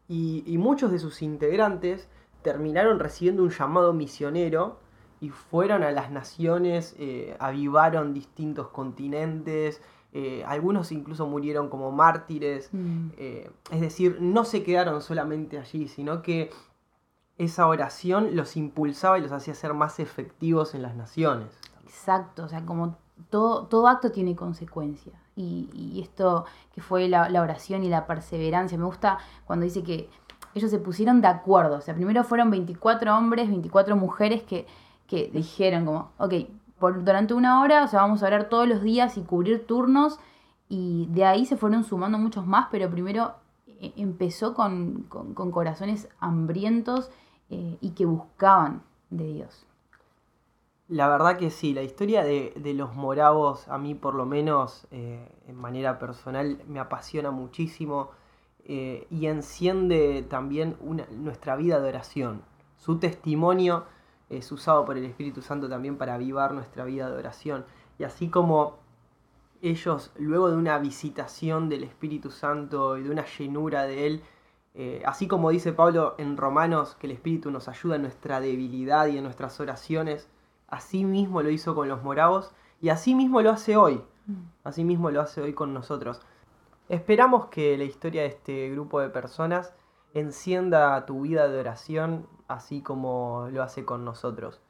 y, 0.08 0.44
y 0.46 0.58
muchos 0.58 0.92
de 0.92 0.98
sus 0.98 1.22
integrantes 1.22 2.08
terminaron 2.42 3.00
recibiendo 3.00 3.42
un 3.42 3.50
llamado 3.50 3.92
misionero 3.94 4.78
y 5.20 5.30
fueron 5.30 5.82
a 5.82 5.90
las 5.90 6.10
naciones, 6.10 6.94
eh, 6.98 7.36
avivaron 7.38 8.12
distintos 8.14 8.68
continentes, 8.68 9.80
eh, 10.12 10.44
algunos 10.46 10.92
incluso 10.92 11.26
murieron 11.26 11.68
como 11.68 11.90
mártires, 11.92 12.68
Mm. 12.72 13.08
eh, 13.18 13.50
es 13.70 13.80
decir, 13.80 14.18
no 14.20 14.44
se 14.44 14.62
quedaron 14.62 15.02
solamente 15.02 15.58
allí, 15.58 15.88
sino 15.88 16.22
que 16.22 16.50
esa 17.38 17.66
oración 17.66 18.34
los 18.34 18.56
impulsaba 18.56 19.18
y 19.18 19.22
los 19.22 19.32
hacía 19.32 19.54
ser 19.54 19.74
más 19.74 20.00
efectivos 20.00 20.74
en 20.74 20.82
las 20.82 20.94
naciones. 20.96 21.48
Exacto, 21.84 22.44
o 22.44 22.48
sea, 22.48 22.64
como 22.64 22.96
todo, 23.30 23.66
todo 23.66 23.88
acto 23.88 24.10
tiene 24.10 24.34
consecuencia. 24.36 25.12
Y, 25.34 25.68
y 25.74 26.00
esto 26.00 26.46
que 26.74 26.80
fue 26.80 27.08
la, 27.08 27.28
la 27.28 27.42
oración 27.42 27.84
y 27.84 27.88
la 27.90 28.06
perseverancia, 28.06 28.78
me 28.78 28.84
gusta 28.84 29.18
cuando 29.44 29.64
dice 29.64 29.82
que 29.82 30.08
ellos 30.54 30.70
se 30.70 30.78
pusieron 30.78 31.20
de 31.20 31.28
acuerdo. 31.28 31.76
O 31.76 31.80
sea, 31.82 31.94
primero 31.94 32.24
fueron 32.24 32.50
24 32.50 33.14
hombres, 33.14 33.48
24 33.48 33.96
mujeres 33.96 34.42
que, 34.44 34.66
que 35.06 35.30
dijeron 35.32 35.84
como, 35.86 36.12
ok, 36.18 36.34
por, 36.78 37.04
durante 37.04 37.34
una 37.34 37.60
hora, 37.62 37.84
o 37.84 37.88
sea, 37.88 38.00
vamos 38.02 38.22
a 38.22 38.26
orar 38.26 38.48
todos 38.48 38.68
los 38.68 38.82
días 38.82 39.16
y 39.16 39.22
cubrir 39.22 39.66
turnos. 39.66 40.18
Y 40.68 41.06
de 41.10 41.24
ahí 41.24 41.46
se 41.46 41.56
fueron 41.56 41.84
sumando 41.84 42.18
muchos 42.18 42.46
más, 42.46 42.68
pero 42.70 42.90
primero 42.90 43.34
eh, 43.66 43.92
empezó 43.96 44.54
con, 44.54 45.04
con- 45.08 45.50
corazones 45.52 46.08
hambrientos 46.18 47.10
eh, 47.50 47.78
y 47.80 47.90
que 47.90 48.04
buscaban 48.04 48.82
de 49.10 49.32
Dios. 49.32 49.64
La 50.88 51.08
verdad 51.08 51.36
que 51.36 51.50
sí, 51.50 51.72
la 51.72 51.82
historia 51.82 52.22
de, 52.24 52.52
de 52.56 52.74
los 52.74 52.94
moravos 52.94 53.68
a 53.68 53.78
mí 53.78 53.94
por 53.94 54.14
lo 54.14 54.24
menos 54.26 54.86
eh, 54.92 55.28
en 55.48 55.56
manera 55.56 55.98
personal 55.98 56.60
me 56.68 56.78
apasiona 56.80 57.30
muchísimo 57.30 58.10
y 58.68 59.26
enciende 59.26 60.26
también 60.28 60.76
una- 60.80 61.06
nuestra 61.12 61.54
vida 61.54 61.78
de 61.78 61.88
oración. 61.88 62.42
Su 62.78 62.98
testimonio 62.98 63.84
es 64.28 64.50
usado 64.50 64.84
por 64.84 64.96
el 64.96 65.04
Espíritu 65.04 65.42
Santo 65.42 65.68
también 65.68 65.96
para 65.96 66.14
avivar 66.14 66.52
nuestra 66.52 66.84
vida 66.84 67.08
de 67.08 67.16
oración. 67.16 67.64
Y 67.98 68.04
así 68.04 68.28
como 68.28 68.78
ellos, 69.62 70.12
luego 70.16 70.50
de 70.50 70.56
una 70.56 70.78
visitación 70.78 71.68
del 71.68 71.84
Espíritu 71.84 72.30
Santo 72.30 72.98
y 72.98 73.02
de 73.02 73.10
una 73.10 73.24
llenura 73.24 73.84
de 73.84 74.06
Él, 74.06 74.22
eh, 74.74 75.02
así 75.06 75.26
como 75.26 75.50
dice 75.50 75.72
Pablo 75.72 76.14
en 76.18 76.36
Romanos, 76.36 76.96
que 76.98 77.06
el 77.06 77.12
Espíritu 77.12 77.50
nos 77.50 77.68
ayuda 77.68 77.96
en 77.96 78.02
nuestra 78.02 78.40
debilidad 78.40 79.06
y 79.06 79.16
en 79.16 79.24
nuestras 79.24 79.58
oraciones, 79.60 80.28
así 80.68 81.04
mismo 81.04 81.42
lo 81.42 81.50
hizo 81.50 81.74
con 81.74 81.88
los 81.88 82.02
moravos 82.02 82.52
y 82.80 82.90
así 82.90 83.14
mismo 83.14 83.40
lo 83.40 83.50
hace 83.50 83.76
hoy. 83.76 84.02
Así 84.64 84.84
mismo 84.84 85.10
lo 85.10 85.20
hace 85.20 85.40
hoy 85.40 85.54
con 85.54 85.72
nosotros. 85.72 86.20
Esperamos 86.88 87.46
que 87.46 87.78
la 87.78 87.84
historia 87.84 88.22
de 88.22 88.28
este 88.28 88.70
grupo 88.70 89.00
de 89.00 89.08
personas 89.08 89.72
encienda 90.14 91.04
tu 91.06 91.22
vida 91.22 91.48
de 91.48 91.60
oración 91.60 92.26
así 92.48 92.82
como 92.82 93.48
lo 93.50 93.62
hace 93.62 93.84
con 93.84 94.04
nosotros. 94.04 94.60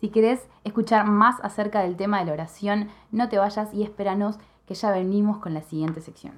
Si 0.00 0.10
querés 0.10 0.48
escuchar 0.62 1.06
más 1.06 1.40
acerca 1.42 1.80
del 1.80 1.96
tema 1.96 2.20
de 2.20 2.26
la 2.26 2.32
oración, 2.32 2.88
no 3.10 3.28
te 3.28 3.38
vayas 3.38 3.74
y 3.74 3.82
espéranos 3.82 4.38
que 4.66 4.74
ya 4.74 4.92
venimos 4.92 5.38
con 5.38 5.54
la 5.54 5.62
siguiente 5.62 6.00
sección. 6.00 6.34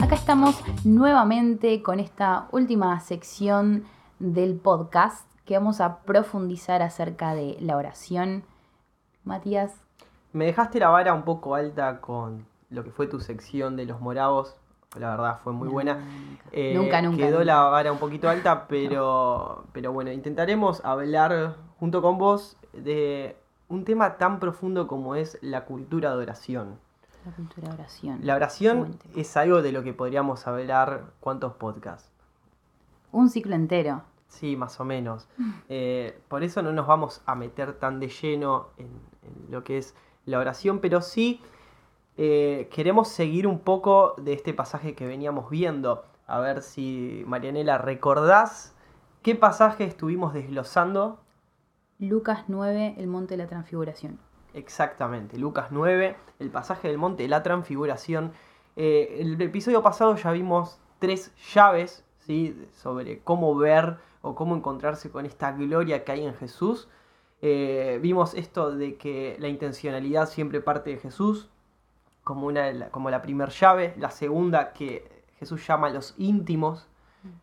Acá 0.00 0.14
estamos 0.14 0.56
nuevamente 0.84 1.82
con 1.82 2.00
esta 2.00 2.48
última 2.50 2.98
sección 3.00 3.84
del 4.18 4.56
podcast 4.56 5.26
que 5.44 5.54
vamos 5.54 5.80
a 5.80 6.00
profundizar 6.00 6.82
acerca 6.82 7.34
de 7.34 7.56
la 7.60 7.76
oración. 7.76 8.42
Matías, 9.22 9.85
Me 10.36 10.44
dejaste 10.44 10.78
la 10.78 10.88
vara 10.90 11.14
un 11.14 11.22
poco 11.22 11.54
alta 11.54 12.00
con 12.02 12.46
lo 12.68 12.84
que 12.84 12.90
fue 12.90 13.06
tu 13.06 13.20
sección 13.20 13.74
de 13.76 13.86
los 13.86 14.00
moravos. 14.02 14.54
La 14.98 15.10
verdad 15.10 15.40
fue 15.42 15.52
muy 15.54 15.68
buena. 15.68 15.98
Eh, 16.52 16.74
Nunca, 16.76 17.00
nunca, 17.00 17.16
Quedó 17.16 17.38
nunca. 17.38 17.44
la 17.44 17.62
vara 17.62 17.90
un 17.90 17.98
poquito 17.98 18.28
alta, 18.28 18.66
pero, 18.68 19.64
pero 19.72 19.92
bueno, 19.92 20.12
intentaremos 20.12 20.84
hablar 20.84 21.56
junto 21.80 22.02
con 22.02 22.18
vos 22.18 22.58
de 22.74 23.36
un 23.68 23.84
tema 23.86 24.18
tan 24.18 24.38
profundo 24.38 24.86
como 24.86 25.14
es 25.14 25.38
la 25.40 25.64
cultura 25.64 26.10
de 26.14 26.22
oración. 26.22 26.78
la 27.24 27.32
cultura 27.32 27.68
de 27.68 27.74
oración. 27.74 28.18
La 28.22 28.34
oración 28.36 28.98
es 29.14 29.36
algo 29.38 29.62
de 29.62 29.72
lo 29.72 29.82
que 29.82 29.94
podríamos 29.94 30.46
hablar 30.46 31.04
cuántos 31.20 31.54
podcasts. 31.54 32.10
Un 33.10 33.30
ciclo 33.30 33.54
entero. 33.54 34.02
Sí, 34.28 34.54
más 34.56 34.78
o 34.80 34.84
menos. 34.84 35.28
Eh, 35.70 36.20
por 36.28 36.42
eso 36.42 36.60
no 36.60 36.72
nos 36.72 36.86
vamos 36.86 37.22
a 37.24 37.34
meter 37.34 37.72
tan 37.78 38.00
de 38.00 38.08
lleno 38.08 38.68
en, 38.76 38.88
en 39.22 39.50
lo 39.50 39.64
que 39.64 39.78
es 39.78 39.94
la 40.26 40.38
oración, 40.38 40.80
pero 40.80 41.00
sí 41.00 41.40
eh, 42.18 42.68
queremos 42.72 43.08
seguir 43.08 43.46
un 43.46 43.58
poco 43.58 44.14
de 44.18 44.32
este 44.32 44.54
pasaje 44.54 44.94
que 44.94 45.06
veníamos 45.06 45.50
viendo. 45.50 46.04
A 46.26 46.40
ver 46.40 46.62
si, 46.62 47.24
Marianela, 47.26 47.78
¿recordás 47.78 48.74
qué 49.22 49.34
pasaje 49.34 49.84
estuvimos 49.84 50.34
desglosando? 50.34 51.20
Lucas 51.98 52.44
9, 52.48 52.96
el 52.98 53.06
monte 53.06 53.36
de 53.36 53.44
la 53.44 53.48
transfiguración. 53.48 54.18
Exactamente, 54.54 55.38
Lucas 55.38 55.68
9, 55.70 56.16
el 56.38 56.50
pasaje 56.50 56.88
del 56.88 56.98
monte 56.98 57.22
de 57.22 57.28
la 57.28 57.42
transfiguración. 57.42 58.32
Eh, 58.76 59.18
el 59.20 59.40
episodio 59.40 59.82
pasado 59.82 60.16
ya 60.16 60.32
vimos 60.32 60.78
tres 60.98 61.32
llaves 61.54 62.04
¿sí? 62.18 62.58
sobre 62.72 63.20
cómo 63.20 63.54
ver 63.56 63.98
o 64.22 64.34
cómo 64.34 64.56
encontrarse 64.56 65.10
con 65.10 65.26
esta 65.26 65.52
gloria 65.52 66.04
que 66.04 66.12
hay 66.12 66.26
en 66.26 66.34
Jesús. 66.34 66.88
Eh, 67.42 67.98
vimos 68.02 68.34
esto 68.34 68.70
de 68.70 68.96
que 68.96 69.36
la 69.38 69.48
intencionalidad 69.48 70.28
siempre 70.28 70.60
parte 70.60 70.90
de 70.90 70.98
Jesús, 70.98 71.48
como, 72.24 72.46
una, 72.46 72.90
como 72.90 73.10
la 73.10 73.22
primera 73.22 73.50
llave. 73.50 73.94
La 73.98 74.10
segunda, 74.10 74.72
que 74.72 75.24
Jesús 75.38 75.66
llama 75.66 75.88
a 75.88 75.90
los 75.90 76.14
íntimos 76.18 76.88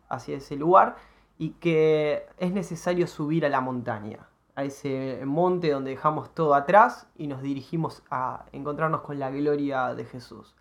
hacia 0.08 0.36
ese 0.36 0.56
lugar 0.56 0.96
y 1.38 1.50
que 1.50 2.26
es 2.38 2.52
necesario 2.52 3.06
subir 3.06 3.44
a 3.44 3.48
la 3.48 3.60
montaña, 3.60 4.28
a 4.54 4.64
ese 4.64 5.20
monte 5.24 5.70
donde 5.70 5.90
dejamos 5.90 6.34
todo 6.34 6.54
atrás 6.54 7.08
y 7.16 7.26
nos 7.26 7.42
dirigimos 7.42 8.02
a 8.10 8.46
encontrarnos 8.52 9.02
con 9.02 9.18
la 9.18 9.30
gloria 9.30 9.94
de 9.94 10.04
Jesús. 10.04 10.54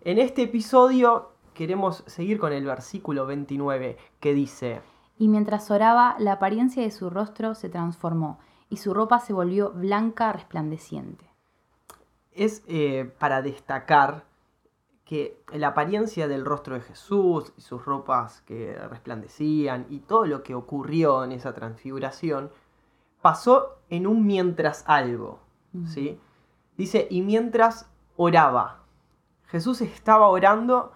En 0.00 0.18
este 0.18 0.42
episodio 0.42 1.32
queremos 1.54 2.02
seguir 2.06 2.38
con 2.38 2.52
el 2.52 2.64
versículo 2.64 3.26
29 3.26 3.96
que 4.20 4.34
dice, 4.34 4.82
Y 5.16 5.28
mientras 5.28 5.70
oraba, 5.70 6.16
la 6.18 6.32
apariencia 6.32 6.82
de 6.82 6.90
su 6.90 7.10
rostro 7.10 7.54
se 7.54 7.68
transformó, 7.68 8.38
y 8.68 8.78
su 8.78 8.94
ropa 8.94 9.20
se 9.20 9.32
volvió 9.32 9.70
blanca 9.70 10.32
resplandeciente. 10.32 11.30
es 12.32 12.64
eh, 12.66 13.12
para 13.18 13.42
destacar 13.42 14.24
que 15.04 15.42
la 15.52 15.68
apariencia 15.68 16.26
del 16.28 16.44
rostro 16.44 16.74
de 16.74 16.80
Jesús 16.80 17.52
y 17.56 17.60
sus 17.60 17.84
ropas 17.84 18.40
que 18.42 18.74
resplandecían 18.88 19.86
y 19.90 20.00
todo 20.00 20.26
lo 20.26 20.42
que 20.42 20.54
ocurrió 20.54 21.22
en 21.24 21.32
esa 21.32 21.52
transfiguración 21.52 22.50
pasó 23.20 23.78
en 23.90 24.06
un 24.06 24.26
mientras 24.26 24.82
algo, 24.86 25.40
¿sí? 25.86 26.18
Dice, 26.76 27.06
y 27.10 27.22
mientras 27.22 27.88
oraba, 28.16 28.80
Jesús 29.46 29.80
estaba 29.82 30.28
orando 30.28 30.92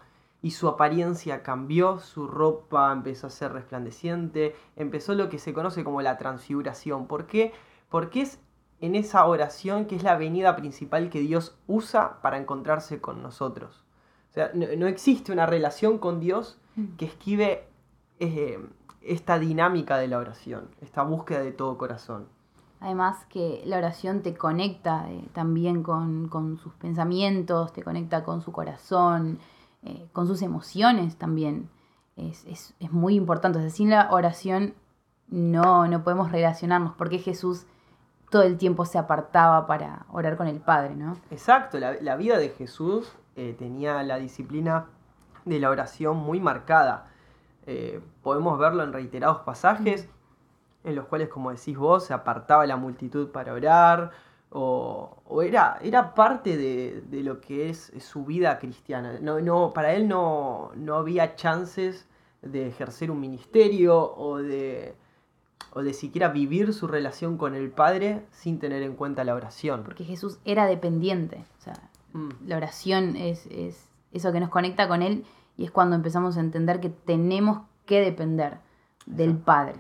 y 0.49 0.50
su 0.50 0.67
apariencia 0.67 1.43
cambió, 1.43 1.99
su 1.99 2.26
ropa 2.26 2.90
empezó 2.90 3.26
a 3.26 3.31
ser 3.31 3.52
resplandeciente, 3.52 4.57
empezó 4.76 5.14
lo 5.14 5.28
que 5.28 5.38
se 5.38 5.52
conoce 5.52 5.85
como 5.85 6.00
la 6.00 6.17
transfiguración. 6.17 7.07
¿Por 7.07 7.26
qué? 7.26 7.52
Porque 7.90 8.23
es 8.23 8.40
en 8.81 8.95
esa 8.95 9.26
oración 9.26 9.85
que 9.85 9.95
es 9.95 10.02
la 10.02 10.17
venida 10.17 10.57
principal 10.57 11.11
que 11.11 11.21
Dios 11.21 11.59
usa 11.67 12.23
para 12.23 12.38
encontrarse 12.38 12.99
con 12.99 13.23
nosotros. 13.23 13.85
O 14.31 14.33
sea, 14.33 14.50
no, 14.55 14.67
no 14.78 14.87
existe 14.87 15.33
una 15.33 15.45
relación 15.45 15.99
con 15.99 16.19
Dios 16.19 16.59
que 16.97 17.05
esquive 17.05 17.69
eh, 18.19 18.59
esta 19.02 19.38
dinámica 19.38 19.99
de 19.99 20.09
la 20.09 20.17
oración, 20.17 20.71
esta 20.81 21.02
búsqueda 21.02 21.40
de 21.40 21.52
todo 21.52 21.76
corazón. 21.76 22.26
Además 22.81 23.26
que 23.26 23.61
la 23.67 23.76
oración 23.76 24.23
te 24.23 24.35
conecta 24.35 25.11
eh, 25.11 25.28
también 25.35 25.83
con, 25.83 26.28
con 26.28 26.57
sus 26.57 26.73
pensamientos, 26.73 27.75
te 27.75 27.83
conecta 27.83 28.25
con 28.25 28.40
su 28.40 28.50
corazón, 28.50 29.40
eh, 29.83 30.09
con 30.13 30.27
sus 30.27 30.43
emociones 30.43 31.17
también. 31.17 31.69
Es, 32.17 32.45
es- 32.47 32.75
es 32.81 32.91
muy 32.93 33.15
importante. 33.15 33.59
O 33.59 33.61
sea, 33.61 33.71
sin 33.71 33.91
la 33.91 34.09
oración 34.11 34.75
no, 35.29 35.87
no 35.87 36.03
podemos 36.03 36.33
relacionarnos, 36.33 36.95
porque 36.97 37.19
Jesús 37.19 37.67
todo 38.31 38.43
el 38.43 38.59
tiempo 38.59 38.85
se 38.85 38.99
apartaba 38.99 39.67
para 39.67 40.05
orar 40.11 40.37
con 40.37 40.49
el 40.49 40.61
Padre, 40.61 40.95
¿no? 40.95 41.17
Exacto, 41.31 41.79
la, 41.79 42.17
vida 42.17 42.37
de 42.39 42.51
Jesús 42.51 43.11
eh, 43.37 43.55
tenía 43.59 44.03
la 44.03 44.17
disciplina 44.19 44.87
de 45.47 45.59
la 45.61 45.71
oración 45.71 46.17
muy 46.19 46.39
marcada. 46.41 47.07
Eh, 47.67 48.03
podemos 48.23 48.59
verlo 48.59 48.83
en 48.83 48.93
reiterados 48.93 49.39
pasajes 49.41 50.09
en 50.85 50.95
los 50.95 51.07
cuales, 51.07 51.29
como 51.29 51.51
decís 51.51 51.77
vos, 51.77 52.05
se 52.05 52.15
apartaba 52.15 52.67
la 52.67 52.77
multitud 52.77 53.31
para 53.31 53.53
orar, 53.53 54.11
o, 54.50 55.23
o 55.26 55.43
era, 55.43 55.78
era 55.83 56.14
parte 56.14 56.57
de, 56.57 57.02
de 57.02 57.23
lo 57.23 57.40
que 57.40 57.69
es 57.69 57.93
su 58.00 58.25
vida 58.25 58.59
cristiana. 58.59 59.19
No, 59.21 59.40
no, 59.40 59.73
para 59.73 59.95
él 59.95 60.09
no, 60.09 60.71
no 60.75 60.95
había 60.97 61.37
chances 61.37 62.07
de 62.43 62.69
ejercer 62.69 63.11
un 63.11 63.21
ministerio 63.21 64.14
o 64.17 64.38
de, 64.38 64.95
o 65.73 65.83
de 65.83 65.93
siquiera 65.93 66.28
vivir 66.28 66.73
su 66.73 66.87
relación 66.87 67.37
con 67.37 67.55
el 67.55 67.71
Padre 67.71 68.25
sin 68.31 68.59
tener 68.59 68.83
en 68.83 68.95
cuenta 68.95 69.25
la 69.25 69.35
oración. 69.35 69.83
Porque 69.85 70.05
Jesús 70.05 70.38
era 70.45 70.67
dependiente. 70.67 71.45
O 71.59 71.62
sea, 71.62 71.75
Mm. 72.12 72.31
la 72.47 72.57
oración 72.57 73.17
es, 73.17 73.47
es 73.47 73.88
eso 74.12 74.33
que 74.33 74.40
nos 74.40 74.49
conecta 74.49 74.88
con 74.88 75.02
Él 75.02 75.25
y 75.57 75.64
es 75.64 75.71
cuando 75.71 75.97
empezamos 75.97 76.37
a 76.37 76.40
entender 76.40 76.81
que 76.81 76.88
tenemos 76.88 77.62
que 77.87 78.00
depender 78.00 78.59
del 79.07 79.37
Padre. 79.37 79.76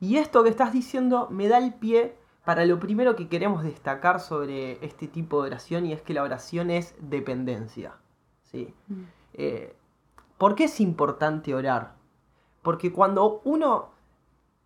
Y 0.00 0.16
esto 0.16 0.42
que 0.42 0.50
estás 0.50 0.72
diciendo 0.72 1.28
me 1.30 1.48
da 1.48 1.58
el 1.58 1.74
pie 1.74 2.16
para 2.44 2.64
lo 2.66 2.78
primero 2.80 3.14
que 3.14 3.28
queremos 3.28 3.62
destacar 3.62 4.20
sobre 4.20 4.84
este 4.84 5.06
tipo 5.06 5.42
de 5.42 5.48
oración 5.48 5.86
y 5.86 5.92
es 5.92 6.02
que 6.02 6.14
la 6.14 6.22
oración 6.22 6.70
es 6.70 6.94
dependencia. 7.00 7.94
¿sí? 8.50 8.74
Mm. 8.88 9.02
Eh, 9.34 9.76
¿Por 10.38 10.54
qué 10.54 10.64
es 10.64 10.80
importante 10.80 11.54
orar? 11.54 11.94
Porque 12.62 12.92
cuando 12.92 13.40
uno 13.44 13.90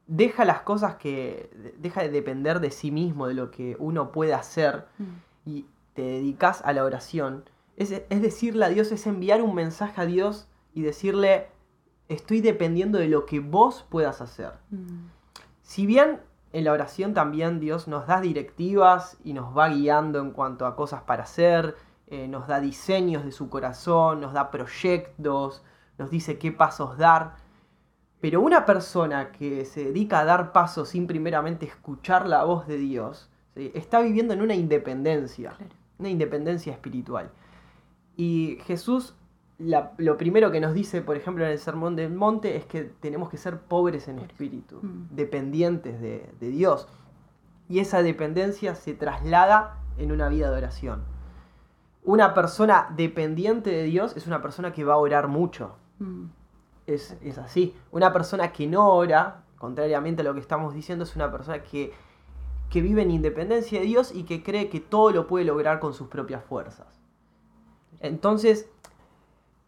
deja 0.06 0.44
las 0.44 0.60
cosas 0.60 0.96
que. 0.96 1.50
deja 1.78 2.02
de 2.02 2.10
depender 2.10 2.60
de 2.60 2.70
sí 2.70 2.90
mismo, 2.90 3.26
de 3.26 3.34
lo 3.34 3.50
que 3.50 3.76
uno 3.78 4.12
puede 4.12 4.34
hacer, 4.34 4.86
Mm. 4.98 5.04
y 5.44 5.66
te 5.94 6.02
dedicas 6.02 6.62
a 6.64 6.72
la 6.72 6.84
oración, 6.84 7.44
es, 7.76 7.90
es 7.90 8.22
decirle 8.22 8.64
a 8.64 8.68
Dios, 8.68 8.92
es 8.92 9.06
enviar 9.06 9.42
un 9.42 9.54
mensaje 9.54 10.00
a 10.00 10.06
Dios 10.06 10.48
y 10.74 10.82
decirle, 10.82 11.48
estoy 12.08 12.40
dependiendo 12.40 12.98
de 12.98 13.08
lo 13.08 13.26
que 13.26 13.40
vos 13.40 13.84
puedas 13.90 14.20
hacer. 14.20 14.52
Mm. 14.70 15.08
Si 15.62 15.86
bien 15.86 16.20
en 16.56 16.64
la 16.64 16.72
oración 16.72 17.12
también 17.12 17.60
Dios 17.60 17.86
nos 17.86 18.06
da 18.06 18.22
directivas 18.22 19.18
y 19.22 19.34
nos 19.34 19.54
va 19.54 19.68
guiando 19.68 20.20
en 20.20 20.30
cuanto 20.30 20.64
a 20.64 20.74
cosas 20.74 21.02
para 21.02 21.24
hacer, 21.24 21.76
eh, 22.06 22.28
nos 22.28 22.46
da 22.46 22.60
diseños 22.60 23.26
de 23.26 23.32
su 23.32 23.50
corazón, 23.50 24.22
nos 24.22 24.32
da 24.32 24.50
proyectos, 24.50 25.62
nos 25.98 26.08
dice 26.10 26.38
qué 26.38 26.52
pasos 26.52 26.96
dar. 26.96 27.34
Pero 28.22 28.40
una 28.40 28.64
persona 28.64 29.32
que 29.32 29.66
se 29.66 29.84
dedica 29.84 30.20
a 30.20 30.24
dar 30.24 30.52
pasos 30.52 30.88
sin 30.88 31.06
primeramente 31.06 31.66
escuchar 31.66 32.26
la 32.26 32.44
voz 32.44 32.66
de 32.66 32.78
Dios, 32.78 33.28
¿sí? 33.54 33.70
está 33.74 34.00
viviendo 34.00 34.32
en 34.32 34.40
una 34.40 34.54
independencia, 34.54 35.50
Claro. 35.58 35.74
una 35.98 36.08
independencia 36.08 36.72
espiritual. 36.72 37.30
Y 38.16 38.60
Jesús, 38.64 39.14
la- 39.58 39.92
lo 39.96 40.16
primero 40.18 40.50
que 40.50 40.60
nos 40.60 40.74
dice, 40.74 41.00
por 41.00 41.16
ejemplo, 41.16 41.44
en 41.44 41.50
el 41.52 41.58
Sermón 41.58 41.96
del 41.96 42.12
Monte, 42.12 42.56
es 42.56 42.66
que 42.66 42.82
tenemos 42.84 43.30
que 43.30 43.36
ser 43.38 43.58
pobres 43.60 44.06
en 44.08 44.18
espíritu, 44.18 44.80
Mm. 44.82 45.08
dependientes 45.14 46.00
de, 46.00 46.30
de 46.40 46.48
Dios. 46.48 46.88
Y 47.68 47.80
esa 47.80 48.02
dependencia 48.02 48.74
se 48.74 48.94
traslada 48.94 49.78
en 49.98 50.12
una 50.12 50.28
vida 50.28 50.50
de 50.50 50.56
oración. 50.58 51.02
Una 52.04 52.34
persona 52.34 52.92
dependiente 52.96 53.70
de 53.70 53.82
Dios 53.84 54.16
es 54.16 54.26
una 54.26 54.40
persona 54.42 54.72
que 54.72 54.84
va 54.84 54.94
a 54.94 54.98
orar 54.98 55.26
mucho. 55.28 55.74
Mm. 55.98 56.26
Es, 56.86 57.16
es 57.22 57.38
así. 57.38 57.74
Una 57.90 58.12
persona 58.12 58.52
que 58.52 58.66
no 58.68 58.88
ora, 58.90 59.42
contrariamente 59.58 60.20
a 60.20 60.24
lo 60.24 60.34
que 60.34 60.40
estamos 60.40 60.74
diciendo, 60.74 61.02
es 61.04 61.16
una 61.16 61.32
persona 61.32 61.62
que, 61.64 61.92
que 62.70 62.80
vive 62.82 63.02
en 63.02 63.10
independencia 63.10 63.80
de 63.80 63.86
Dios 63.86 64.14
y 64.14 64.22
que 64.24 64.42
cree 64.44 64.68
que 64.68 64.78
todo 64.80 65.10
lo 65.10 65.26
puede 65.26 65.44
lograr 65.46 65.80
con 65.80 65.94
sus 65.94 66.06
propias 66.08 66.44
fuerzas. 66.44 67.00
Entonces, 68.00 68.68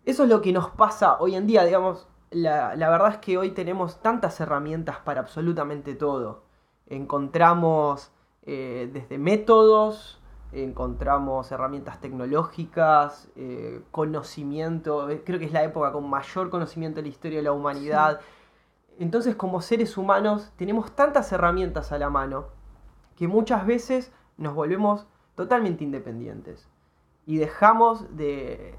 eso 0.08 0.22
es 0.22 0.30
lo 0.30 0.40
que 0.40 0.52
nos 0.52 0.70
pasa 0.70 1.18
hoy 1.20 1.34
en 1.34 1.46
día, 1.46 1.64
digamos. 1.64 2.08
La, 2.30 2.74
la 2.76 2.88
verdad 2.88 3.10
es 3.10 3.16
que 3.18 3.36
hoy 3.36 3.50
tenemos 3.50 4.00
tantas 4.00 4.40
herramientas 4.40 4.96
para 5.00 5.20
absolutamente 5.20 5.94
todo. 5.94 6.44
Encontramos 6.86 8.10
eh, 8.46 8.88
desde 8.90 9.18
métodos, 9.18 10.18
encontramos 10.52 11.52
herramientas 11.52 12.00
tecnológicas, 12.00 13.28
eh, 13.36 13.82
conocimiento, 13.90 15.10
eh, 15.10 15.22
creo 15.26 15.38
que 15.38 15.44
es 15.44 15.52
la 15.52 15.62
época 15.62 15.92
con 15.92 16.08
mayor 16.08 16.48
conocimiento 16.48 16.96
de 16.96 17.02
la 17.02 17.08
historia 17.08 17.38
de 17.40 17.44
la 17.44 17.52
humanidad. 17.52 18.20
Entonces 18.98 19.36
como 19.36 19.60
seres 19.60 19.98
humanos 19.98 20.50
tenemos 20.56 20.92
tantas 20.92 21.30
herramientas 21.32 21.92
a 21.92 21.98
la 21.98 22.08
mano 22.08 22.46
que 23.14 23.28
muchas 23.28 23.66
veces 23.66 24.10
nos 24.38 24.54
volvemos 24.54 25.06
totalmente 25.34 25.84
independientes 25.84 26.66
y 27.26 27.36
dejamos 27.36 28.16
de, 28.16 28.74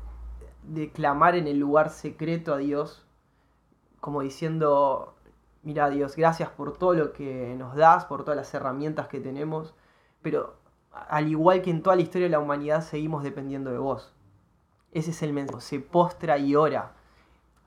de 0.64 0.92
clamar 0.92 1.36
en 1.36 1.48
el 1.48 1.58
lugar 1.58 1.90
secreto 1.90 2.54
a 2.54 2.58
Dios 2.58 3.06
como 4.00 4.22
diciendo, 4.22 5.16
mira 5.64 5.90
Dios, 5.90 6.16
gracias 6.16 6.50
por 6.50 6.78
todo 6.78 6.94
lo 6.94 7.12
que 7.14 7.56
nos 7.58 7.76
das, 7.76 8.06
por 8.06 8.24
todas 8.24 8.38
las 8.38 8.54
herramientas 8.54 9.08
que 9.08 9.20
tenemos, 9.20 9.76
pero 10.22 10.56
al 10.92 11.28
igual 11.28 11.62
que 11.62 11.70
en 11.70 11.84
toda 11.84 11.96
la 11.96 12.02
historia 12.02 12.28
de 12.28 12.32
la 12.32 12.40
humanidad 12.40 12.82
seguimos 12.82 13.24
dependiendo 13.24 13.72
de 13.72 13.78
vos. 13.78 14.14
Ese 14.92 15.12
es 15.12 15.22
el 15.22 15.34
mensaje, 15.34 15.62
se 15.62 15.80
postra 15.80 16.38
y 16.38 16.56
ora 16.56 16.94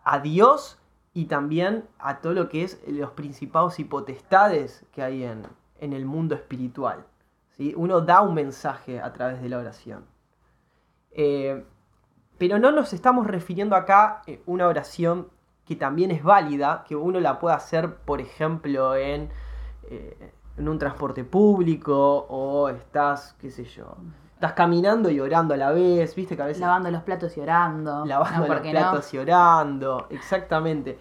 a 0.05 0.19
Dios 0.19 0.79
y 1.15 1.27
también 1.27 1.89
a 1.99 2.21
todo 2.21 2.33
lo 2.33 2.49
que 2.49 2.65
es 2.65 2.81
los 2.87 3.11
principados 3.11 3.79
y 3.79 3.85
potestades 3.85 4.85
que 4.93 5.03
hay 5.03 5.23
en, 5.25 5.47
en 5.79 5.93
el 5.93 6.05
mundo 6.05 6.35
espiritual. 6.35 7.07
¿sí? 7.51 7.75
Uno 7.77 8.01
da 8.01 8.23
un 8.23 8.35
mensaje 8.35 9.01
a 9.01 9.13
través 9.13 9.41
de 9.41 9.49
la 9.49 9.59
oración. 9.59 10.05
Eh, 11.13 11.65
pero 12.43 12.59
no 12.59 12.73
nos 12.73 12.93
estamos 12.93 13.29
refiriendo 13.29 13.77
acá 13.77 14.21
a 14.27 14.31
una 14.47 14.67
oración 14.67 15.29
que 15.65 15.77
también 15.77 16.11
es 16.11 16.25
válida, 16.25 16.83
que 16.89 16.97
uno 16.97 17.21
la 17.21 17.39
puede 17.39 17.55
hacer, 17.55 17.95
por 17.95 18.21
ejemplo, 18.21 18.97
en, 18.97 19.31
eh, 19.89 20.33
en 20.57 20.69
un 20.69 20.77
transporte 20.77 21.23
público 21.23 22.27
o 22.29 22.69
estás, 22.69 23.37
qué 23.41 23.49
sé 23.53 23.63
yo, 23.63 23.95
estás 24.35 24.55
caminando 24.55 25.09
y 25.09 25.21
orando 25.21 25.55
a 25.55 25.57
la 25.57 25.71
vez, 25.71 26.17
viste 26.17 26.35
que 26.35 26.43
a 26.43 26.47
veces 26.47 26.61
Lavando 26.63 26.91
los 26.91 27.05
platos 27.05 27.37
y 27.37 27.41
orando. 27.41 28.05
lavando 28.07 28.33
No, 28.33 28.39
los 28.41 28.49
¿por 28.49 28.63
qué 28.63 28.71
platos 28.73 29.15
y 29.15 29.19
orando, 29.19 30.07
exactamente. 30.11 30.99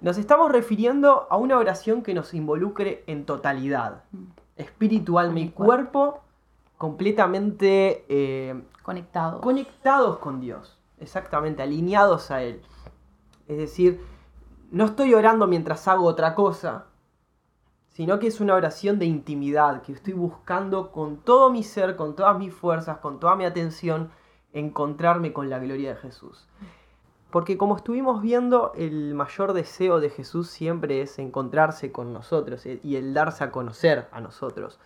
Nos 0.00 0.16
estamos 0.16 0.50
refiriendo 0.50 1.26
a 1.28 1.36
una 1.36 1.58
oración 1.58 2.02
que 2.02 2.14
nos 2.14 2.32
involucre 2.32 3.04
en 3.06 3.26
totalidad, 3.26 4.02
Mm. 4.12 4.24
y 4.56 4.88
Mi 5.34 5.50
cuerpo. 5.50 5.54
cuerpo, 5.54 6.20
completamente 6.78 8.06
eh, 8.08 8.62
no? 8.84 8.86
Conectado. 8.86 9.40
conectados 9.40 10.18
con 10.18 10.40
Dios, 10.40 10.78
exactamente, 10.98 11.62
alineados 11.62 12.30
a 12.30 12.42
Él. 12.42 12.62
Es 13.48 13.56
decir, 13.56 14.00
no 14.70 14.84
estoy 14.84 15.14
orando 15.14 15.46
mientras 15.46 15.88
hago 15.88 16.04
otra 16.04 16.34
cosa, 16.34 16.86
sino 17.88 18.18
que 18.18 18.26
es 18.26 18.40
una 18.40 18.54
oración 18.54 18.98
de 18.98 19.06
intimidad, 19.06 19.82
que 19.82 19.92
estoy 19.92 20.14
buscando 20.14 20.90
con 20.90 21.18
todo 21.18 21.50
mi 21.50 21.62
ser, 21.62 21.96
con 21.96 22.16
todas 22.16 22.36
mis 22.38 22.52
fuerzas, 22.52 22.98
con 22.98 23.20
toda 23.20 23.36
mi 23.36 23.44
atención, 23.44 24.10
encontrarme 24.52 25.32
con 25.32 25.48
la 25.48 25.58
gloria 25.58 25.90
de 25.94 26.00
Jesús. 26.00 26.48
Porque 27.30 27.56
como 27.56 27.76
estuvimos 27.76 28.22
viendo, 28.22 28.72
el 28.76 29.14
mayor 29.14 29.52
deseo 29.52 30.00
de 30.00 30.10
Jesús 30.10 30.48
siempre 30.48 31.02
es 31.02 31.18
encontrarse 31.18 31.90
con 31.90 32.12
nosotros 32.12 32.64
eh, 32.66 32.80
y 32.82 32.96
el 32.96 33.14
darse 33.14 33.44
a 33.44 33.50
conocer 33.50 34.08
a 34.12 34.20
nosotros. 34.20 34.78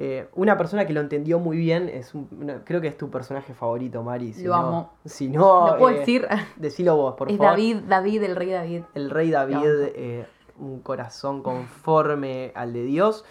Eh, 0.00 0.28
una 0.34 0.56
persona 0.56 0.86
que 0.86 0.92
lo 0.92 1.00
entendió 1.00 1.40
muy 1.40 1.56
bien, 1.56 1.88
es 1.88 2.14
un- 2.14 2.28
creo 2.64 2.80
que 2.80 2.86
es 2.86 2.96
tu 2.96 3.10
personaje 3.10 3.52
favorito, 3.52 4.02
Mari. 4.04 4.32
Si 4.32 4.44
Lo 4.44 4.50
no- 4.50 4.56
amo. 4.68 4.92
Si 5.04 5.28
no, 5.28 5.66
¿Lo 5.72 5.78
puedo 5.78 5.96
eh, 5.96 5.98
decir? 5.98 6.28
Decilo 6.56 6.96
vos, 6.96 7.14
por 7.16 7.30
es 7.30 7.36
favor. 7.36 7.52
David, 7.52 7.76
David, 7.88 8.22
el 8.22 8.36
rey 8.36 8.50
David. 8.50 8.82
El 8.94 9.10
rey 9.10 9.30
David, 9.30 9.58
eh, 9.66 10.26
un 10.56 10.80
corazón 10.80 11.42
conforme 11.42 12.52
al 12.54 12.72
de 12.72 12.84
Dios, 12.84 13.24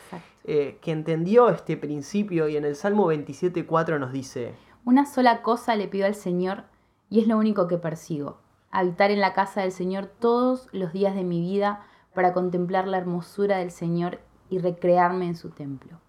que 0.45 0.80
entendió 0.91 1.49
este 1.49 1.75
principio 1.75 2.47
y 2.47 2.56
en 2.56 2.63
el 2.63 2.75
Salmo 2.75 3.06
27.4 3.08 3.99
nos 3.99 4.12
dice, 4.13 4.53
Una 4.86 5.06
sola 5.06 5.41
cosa 5.41 5.75
le 5.75 5.88
pido 5.89 6.06
al 6.06 6.15
Señor 6.15 6.63
y 7.10 7.19
es 7.19 7.27
lo 7.27 7.38
único 7.38 7.67
que 7.67 7.77
persigo. 7.77 8.38
Habitar 8.71 9.12
en 9.12 9.19
la 9.19 9.34
casa 9.34 9.62
del 9.62 9.71
Señor 9.73 10.06
todos 10.19 10.69
los 10.71 10.93
días 10.93 11.15
de 11.15 11.23
mi 11.25 11.41
vida 11.41 11.86
para 12.13 12.32
contemplar 12.34 12.88
la 12.88 12.97
hermosura 12.97 13.58
del 13.58 13.71
Señor 13.71 14.19
y 14.49 14.60
recrearme 14.60 15.27
en 15.27 15.36
su 15.36 15.49
templo. 15.49 15.99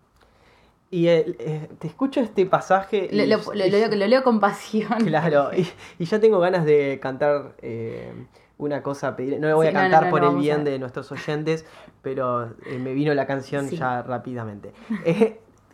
Y 0.90 1.08
eh, 1.08 1.36
eh, 1.38 1.68
te 1.78 1.86
escucho 1.86 2.20
este 2.20 2.46
pasaje... 2.46 3.08
Lo, 3.12 3.22
y- 3.22 3.26
lo- 3.26 3.38
lo 3.54 3.66
y- 3.66 3.70
leo, 3.70 3.88
lo 3.88 4.06
leo 4.06 4.22
con 4.22 4.40
pasión. 4.40 5.04
Claro, 5.04 5.50
y, 5.56 5.68
y 5.98 6.04
ya 6.06 6.18
tengo 6.20 6.38
ganas 6.40 6.64
de 6.64 6.98
cantar 7.00 7.54
eh, 7.60 8.12
una 8.56 8.82
cosa, 8.82 9.14
pedir- 9.16 9.38
no 9.38 9.48
le 9.48 9.54
voy 9.54 9.66
Sí, 9.66 9.70
a 9.70 9.72
no, 9.74 9.80
cantar 9.80 10.04
no, 10.06 10.10
por 10.10 10.22
no, 10.22 10.30
el 10.30 10.36
bien 10.36 10.64
de 10.64 10.78
nuestros 10.78 11.10
oyentes, 11.12 11.66
pero 12.02 12.44
eh, 12.66 12.78
me 12.78 12.92
vino 12.94 13.12
la 13.14 13.26
canción 13.26 13.68
Sí. 13.68 13.76
ya 13.76 14.02
rápidamente. 14.02 14.72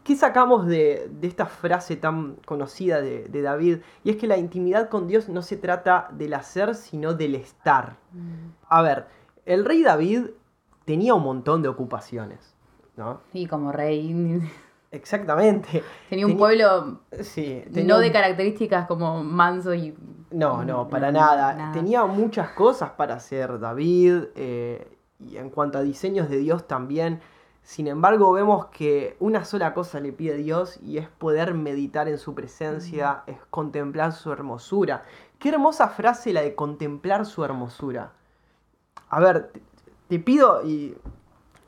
¿Qué 0.03 0.17
sacamos 0.17 0.67
de, 0.67 1.09
de 1.11 1.27
esta 1.29 1.47
frase 1.47 1.97
tan 1.97 2.35
conocida 2.45 3.01
de, 3.01 3.25
de 3.25 3.41
David? 3.41 3.79
Y 4.03 4.11
es 4.11 4.17
que 4.17 4.27
la 4.27 4.37
intimidad 4.37 4.91
con 4.91 5.07
Dios 5.07 5.31
no 5.31 5.41
se 5.41 5.57
trata 5.57 6.09
del 6.13 6.35
hacer, 6.35 6.75
sino 6.75 7.15
del 7.15 7.35
estar. 7.37 7.97
Mm. 8.13 8.51
A 8.69 8.83
ver, 8.83 9.07
el 9.47 9.65
rey 9.65 9.83
David 9.83 10.27
tenía 10.85 11.15
un 11.15 11.23
montón 11.23 11.63
de 11.63 11.69
ocupaciones, 11.69 12.55
¿no? 12.99 13.23
Y 13.33 13.47
como 13.47 13.73
rey. 13.73 14.43
Exactamente. 14.95 15.83
Tenía 16.09 16.27
un 16.27 16.33
Tenía- 16.33 16.39
pueblo 16.39 17.01
Sí, 17.23 17.63
tenía 17.73 17.89
no 17.89 17.97
un- 17.97 18.03
de 18.03 18.13
características 18.13 18.87
como 18.87 19.23
manso 19.23 19.75
y. 19.75 19.95
No, 20.31 20.65
no, 20.65 20.89
para 20.89 21.13
no, 21.13 21.21
nada. 21.21 21.55
nada. 21.55 21.73
Tenía 21.73 22.05
muchas 22.07 22.51
cosas 22.51 22.91
para 22.91 23.15
hacer 23.15 23.59
David 23.61 24.25
eh, 24.35 24.97
y 25.21 25.37
en 25.37 25.51
cuanto 25.51 25.79
a 25.79 25.83
diseños 25.83 26.29
de 26.29 26.39
Dios 26.39 26.67
también. 26.67 27.21
Sin 27.63 27.87
embargo, 27.89 28.31
vemos 28.33 28.67
que 28.67 29.17
una 29.21 29.45
sola 29.47 29.73
cosa 29.73 29.99
le 30.01 30.13
pide 30.13 30.37
Dios 30.37 30.79
y 30.83 30.99
es 30.99 31.09
poder 31.09 31.55
meditar 31.55 32.09
en 32.09 32.19
su 32.19 32.35
presencia, 32.35 33.23
es 33.27 33.39
contemplar 33.49 34.13
su 34.13 34.31
hermosura. 34.33 35.03
Qué 35.39 35.49
hermosa 35.49 35.89
frase 35.89 36.33
la 36.35 36.43
de 36.43 36.55
contemplar 36.55 37.25
su 37.25 37.43
hermosura. 37.45 38.13
A 39.09 39.19
ver, 39.21 39.49
te, 39.53 39.63
te 40.09 40.19
pido, 40.19 40.63
y, 40.67 40.95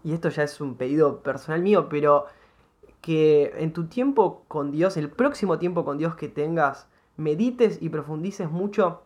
y 0.05 0.13
esto 0.13 0.29
ya 0.29 0.43
es 0.43 0.61
un 0.61 0.75
pedido 0.75 1.21
personal 1.23 1.63
mío, 1.63 1.89
pero 1.89 2.27
que 3.07 3.53
en 3.59 3.73
tu 3.73 3.87
tiempo 3.87 4.43
con 4.49 4.73
Dios, 4.73 4.97
el 4.97 5.09
próximo 5.09 5.61
tiempo 5.61 5.85
con 5.85 5.97
Dios 5.97 6.17
que 6.17 6.29
tengas, 6.29 6.89
medites 7.17 7.79
y 7.81 7.89
profundices 7.89 8.51
mucho 8.51 9.05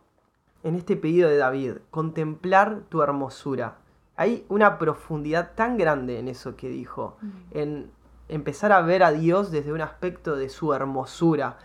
en 0.63 0.73
este 0.73 0.95
pedido 0.95 1.29
de 1.29 1.37
David, 1.37 1.73
contemplar 1.91 2.81
tu 2.89 3.03
hermosura. 3.03 3.77
Hay 4.15 4.43
una 4.49 4.79
profundidad 4.79 5.51
tan 5.53 5.77
grande 5.77 6.17
en 6.17 6.29
eso 6.29 6.55
que 6.55 6.67
dijo, 6.67 7.17
en 7.51 7.91
empezar 8.27 8.71
a 8.71 8.81
ver 8.81 9.03
a 9.03 9.11
Dios 9.11 9.51
desde 9.51 9.71
un 9.71 9.81
aspecto 9.81 10.35
de 10.35 10.49
su 10.49 10.73
hermosura. 10.73 11.59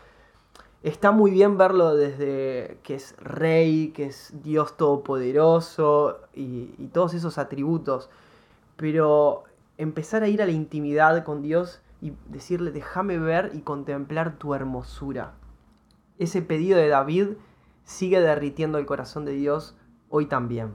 Está 0.83 1.13
muy 1.13 1.31
bien 1.31 1.57
verlo 1.57 1.97
desde 1.97 2.81
que 2.83 2.97
es 2.97 3.17
rey, 3.17 3.93
que 3.95 4.05
es 4.09 4.35
Dios 4.43 4.77
todopoderoso 4.77 6.21
y, 6.35 6.75
y 6.77 6.89
todos 6.93 7.15
esos 7.15 7.39
atributos, 7.39 8.11
pero 8.77 9.45
empezar 9.79 10.23
a 10.23 10.29
ir 10.29 10.43
a 10.43 10.45
la 10.45 10.53
intimidad 10.53 11.25
con 11.25 11.41
Dios 11.41 11.81
y 12.07 12.17
decirle, 12.29 12.71
déjame 12.71 13.19
ver 13.19 13.51
y 13.55 13.61
contemplar 13.63 14.39
tu 14.39 14.55
hermosura. 14.55 15.35
Ese 16.19 16.41
pedido 16.41 16.79
de 16.79 16.89
David 16.89 17.31
sigue 17.85 18.21
derritiendo 18.21 18.79
el 18.79 18.87
corazón 18.87 19.25
de 19.25 19.33
Dios 19.33 19.77
hoy 20.09 20.27
también. 20.27 20.75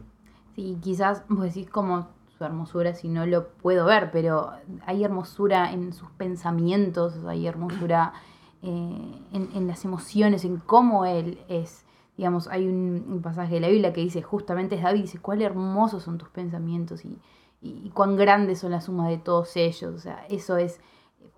Sí, 0.56 0.78
quizás 0.82 1.24
vos 1.30 1.44
decís 1.44 1.70
como 1.70 2.10
su 2.38 2.44
hermosura 2.44 2.94
si 2.94 3.08
no 3.08 3.26
lo 3.26 3.48
puedo 3.48 3.86
ver, 3.86 4.12
pero 4.12 4.52
hay 4.86 5.04
hermosura 5.04 5.72
en 5.72 5.94
sus 5.94 6.10
pensamientos, 6.12 7.24
hay 7.26 7.48
hermosura 7.48 8.14
eh, 8.62 9.22
en, 9.32 9.50
en 9.56 9.68
las 9.68 9.86
emociones, 9.86 10.44
en 10.44 10.58
cómo 10.58 11.06
él 11.06 11.40
es. 11.48 11.86
Digamos, 12.18 12.50
hay 12.50 12.68
un, 12.68 13.22
pasaje 13.24 13.56
de 13.56 13.62
la 13.62 13.70
Biblia 13.70 13.94
que 13.94 14.02
dice, 14.02 14.22
justamente 14.22 14.76
es 14.76 14.84
David, 14.84 15.04
dice, 15.04 15.20
cuál 15.20 15.42
hermosos 15.42 16.04
son 16.04 16.18
tus 16.18 16.30
pensamientos 16.30 17.06
y, 17.06 17.20
y, 17.62 17.82
y 17.86 17.90
cuán 17.92 18.18
grandes 18.18 18.60
son 18.60 18.72
la 18.72 18.82
suma 18.82 19.08
de 19.08 19.18
todos 19.18 19.56
ellos. 19.56 19.96
O 19.96 20.00
sea, 20.00 20.26
eso 20.30 20.58
es 20.58 20.82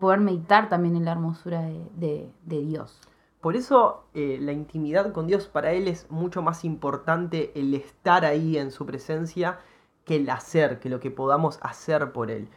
poder 0.03 0.19
meditar 0.19 0.69
también 0.69 0.95
en 0.95 1.05
la 1.05 1.11
hermosura 1.13 1.61
de, 1.63 1.81
de- 1.95 2.29
de 2.45 2.59
Dios. 2.61 2.99
Por 3.41 3.55
eso 3.55 4.03
eh, 4.13 4.37
la 4.39 4.51
intimidad 4.53 5.11
con 5.11 5.27
Dios 5.27 5.47
para 5.47 5.71
él 5.71 5.87
es 5.87 6.09
mucho 6.09 6.41
más 6.41 6.63
importante 6.63 7.51
el 7.55 7.73
estar 7.73 8.23
ahí 8.25 8.57
en 8.57 8.71
su 8.71 8.85
presencia 8.85 9.59
que 10.05 10.15
el 10.17 10.29
hacer, 10.29 10.79
que 10.79 10.89
lo 10.89 10.99
que 10.99 11.11
podamos 11.11 11.59
hacer 11.61 12.11
por 12.11 12.29
él. 12.31 12.47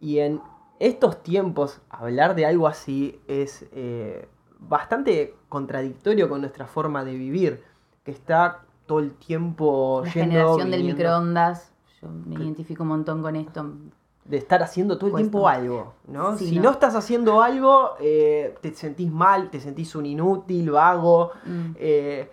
Y 0.00 0.18
en 0.20 0.40
estos 0.78 1.22
tiempos 1.22 1.80
hablar 1.90 2.34
de 2.34 2.46
algo 2.46 2.66
así 2.66 3.20
es 3.28 3.66
eh, 3.72 4.28
bastante 4.58 5.34
contradictorio 5.48 6.28
con 6.28 6.40
nuestra 6.40 6.66
forma 6.66 7.04
de 7.04 7.14
vivir, 7.16 7.62
que 8.04 8.10
está 8.12 8.62
todo 8.86 9.00
el 9.00 9.12
tiempo 9.14 10.02
La 10.04 10.12
yendo, 10.12 10.30
generación 10.30 10.70
del 10.70 10.84
microondas, 10.84 11.72
yo 12.00 12.08
me 12.08 12.36
identifico 12.44 12.82
un 12.84 12.90
montón 12.90 13.20
con 13.22 13.36
esto. 13.36 13.60
De 14.28 14.36
estar 14.38 14.62
haciendo 14.62 14.96
todo 14.98 15.06
el 15.08 15.12
Cuesta. 15.12 15.30
tiempo 15.30 15.48
algo, 15.48 15.94
¿no? 16.08 16.36
Sí, 16.36 16.48
si 16.48 16.56
no. 16.56 16.62
no. 16.64 16.70
estás 16.70 16.94
haciendo 16.94 17.42
algo, 17.42 17.92
eh, 18.00 18.54
te 18.60 18.72
sentís 18.74 19.10
mal, 19.10 19.50
te 19.50 19.60
sentís 19.60 19.94
un 19.94 20.06
inútil, 20.06 20.70
vago. 20.70 21.30
Mm. 21.44 21.72
Eh, 21.76 22.30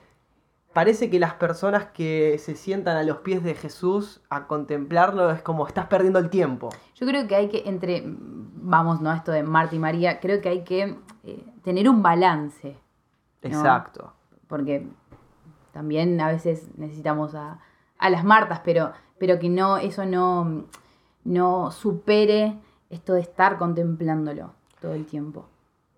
parece 0.74 1.10
que 1.10 1.20
las 1.20 1.36
personas 1.36 1.86
que 1.94 2.38
se 2.40 2.56
sientan 2.56 2.98
a 2.98 3.04
los 3.04 3.18
pies 3.18 3.44
de 3.44 3.54
Jesús 3.54 4.22
a 4.30 4.48
contemplarlo 4.48 5.30
es 5.32 5.42
como 5.44 5.68
estás 5.68 5.86
perdiendo 5.86 6.18
el 6.20 6.30
tiempo. 6.30 6.70
Yo 6.96 7.06
creo 7.06 7.28
que 7.28 7.36
hay 7.36 7.50
que, 7.50 7.64
entre, 7.68 8.04
vamos, 8.06 9.00
¿no? 9.02 9.14
Esto 9.14 9.32
de 9.32 9.44
Marta 9.44 9.76
y 9.76 9.80
María, 9.80 10.20
creo 10.20 10.42
que 10.42 10.50
hay 10.50 10.64
que 10.64 10.98
eh, 11.24 11.46
tener 11.64 11.88
un 11.88 12.02
balance, 12.02 12.76
No. 13.44 13.50
Exacto. 13.50 14.14
porque 14.48 14.88
también 15.74 16.20
a 16.22 16.28
veces 16.30 16.70
necesitamos 16.78 17.36
a, 17.36 17.60
a 18.00 18.10
las 18.10 18.24
Martas, 18.24 18.62
pero, 18.64 18.94
pero 19.20 19.38
que 19.38 19.50
no, 19.50 19.78
eso 19.78 20.06
no, 20.06 20.66
no 21.26 21.72
supere 21.72 22.58
esto 22.90 23.14
de 23.14 23.22
estar 23.22 23.58
contemplándolo 23.58 24.52
todo 24.80 24.94
el 24.94 25.06
tiempo. 25.06 25.46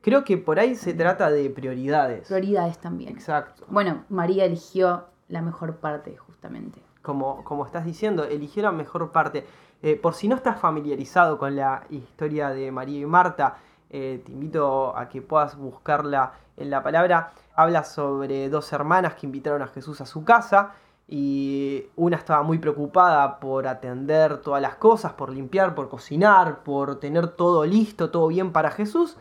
Creo 0.02 0.24
que 0.24 0.38
por 0.38 0.60
ahí 0.60 0.76
se 0.76 0.94
trata 0.94 1.32
de 1.32 1.50
prioridades. 1.50 2.28
Prioridades 2.28 2.78
también. 2.78 3.12
Exacto. 3.12 3.66
Bueno, 3.70 4.04
María 4.10 4.46
eligió 4.46 5.06
la 5.30 5.42
mejor 5.42 5.78
parte, 5.78 6.16
justamente. 6.16 6.80
Como, 7.02 7.44
como 7.44 7.66
estás 7.66 7.86
diciendo, 7.86 8.24
eligió 8.24 8.62
la 8.64 8.72
mejor 8.72 9.12
parte. 9.12 9.46
Eh, 9.82 9.96
por 9.96 10.14
si 10.14 10.28
no 10.28 10.36
estás 10.36 10.60
familiarizado 10.60 11.38
con 11.38 11.56
la 11.56 11.84
historia 11.90 12.50
de 12.50 12.72
María 12.72 13.00
y 13.00 13.06
Marta, 13.06 13.58
eh, 13.90 14.22
te 14.24 14.32
invito 14.32 14.96
a 14.96 15.10
que 15.10 15.22
puedas 15.22 15.58
buscarla 15.58 16.34
en 16.56 16.70
la 16.70 16.84
palabra. 16.84 17.32
Habla 17.56 17.84
sobre 17.84 18.50
dos 18.50 18.72
hermanas 18.74 19.16
que 19.16 19.26
invitaron 19.26 19.62
a 19.62 19.68
Jesús 19.68 20.02
a 20.02 20.06
su 20.06 20.24
casa 20.24 20.74
y 21.08 21.86
una 21.96 22.18
estaba 22.18 22.42
muy 22.44 22.58
preocupada 22.58 23.40
por 23.40 23.68
atender 23.68 24.38
todas 24.40 24.62
las 24.62 24.76
cosas, 24.76 25.14
por 25.14 25.30
limpiar, 25.32 25.76
por 25.76 25.88
cocinar, 25.90 26.64
por 26.64 27.00
tener 27.00 27.28
todo 27.28 27.66
listo, 27.66 28.10
todo 28.10 28.28
bien 28.28 28.52
para 28.52 28.72
Jesús. 28.72 29.18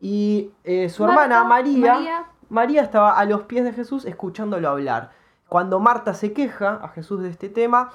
Y 0.00 0.50
eh, 0.64 0.88
su 0.90 1.04
Marta, 1.04 1.22
hermana 1.24 1.44
María, 1.44 1.94
María. 1.94 2.24
María 2.50 2.82
estaba 2.82 3.18
a 3.18 3.24
los 3.24 3.42
pies 3.42 3.64
de 3.64 3.72
Jesús 3.72 4.04
escuchándolo 4.04 4.68
hablar. 4.68 5.10
Cuando 5.48 5.80
Marta 5.80 6.12
se 6.14 6.32
queja 6.32 6.78
a 6.82 6.88
Jesús 6.88 7.22
de 7.22 7.30
este 7.30 7.48
tema, 7.48 7.90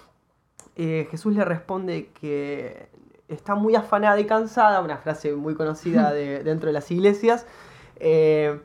eh, 0.75 1.07
Jesús 1.11 1.35
le 1.35 1.45
responde 1.45 2.09
que 2.19 2.89
está 3.27 3.53
muy 3.55 3.75
afanada 3.75 4.19
y 4.19 4.25
cansada, 4.25 4.81
una 4.81 4.97
frase 4.97 5.33
muy 5.33 5.53
conocida 5.55 6.11
de- 6.11 6.43
dentro 6.43 6.67
de 6.67 6.73
las 6.73 6.89
iglesias, 6.91 7.45
eh, 7.97 8.59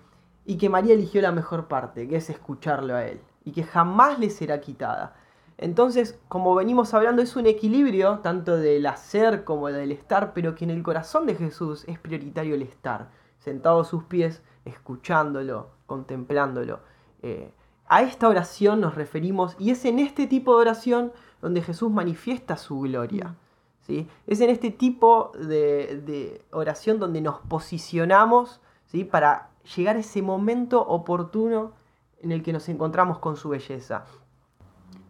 y 0.46 0.56
que 0.56 0.70
María 0.70 0.94
eligió 0.94 1.20
la 1.20 1.32
mejor 1.32 1.68
parte, 1.68 2.08
que 2.08 2.16
es 2.16 2.30
escucharlo 2.30 2.94
a 2.96 3.04
él, 3.04 3.20
y 3.48 3.52
que 3.52 3.62
jamás 3.62 4.18
le 4.18 4.28
será 4.28 4.60
quitada. 4.60 5.16
Entonces, 5.56 6.20
como 6.28 6.54
venimos 6.54 6.92
hablando, 6.92 7.22
es 7.22 7.34
un 7.34 7.46
equilibrio 7.46 8.18
tanto 8.18 8.58
del 8.58 8.84
hacer 8.84 9.44
como 9.44 9.68
del 9.68 9.90
estar, 9.90 10.34
pero 10.34 10.54
que 10.54 10.64
en 10.64 10.70
el 10.70 10.82
corazón 10.82 11.24
de 11.24 11.34
Jesús 11.34 11.84
es 11.88 11.98
prioritario 11.98 12.54
el 12.54 12.60
estar, 12.60 13.08
sentado 13.38 13.80
a 13.80 13.84
sus 13.84 14.04
pies, 14.04 14.42
escuchándolo, 14.66 15.70
contemplándolo. 15.86 16.80
Eh, 17.22 17.50
a 17.86 18.02
esta 18.02 18.28
oración 18.28 18.82
nos 18.82 18.96
referimos 18.96 19.56
y 19.58 19.70
es 19.70 19.86
en 19.86 19.98
este 19.98 20.26
tipo 20.26 20.54
de 20.54 20.60
oración 20.60 21.12
donde 21.40 21.62
Jesús 21.62 21.90
manifiesta 21.90 22.58
su 22.58 22.80
gloria. 22.80 23.34
¿sí? 23.80 24.06
Es 24.26 24.42
en 24.42 24.50
este 24.50 24.70
tipo 24.70 25.32
de, 25.38 26.02
de 26.04 26.42
oración 26.50 26.98
donde 26.98 27.22
nos 27.22 27.38
posicionamos 27.48 28.60
¿sí? 28.88 29.04
para 29.04 29.48
llegar 29.74 29.96
a 29.96 30.00
ese 30.00 30.20
momento 30.20 30.86
oportuno 30.86 31.77
en 32.22 32.32
el 32.32 32.42
que 32.42 32.52
nos 32.52 32.68
encontramos 32.68 33.18
con 33.18 33.36
su 33.36 33.48
belleza. 33.50 34.04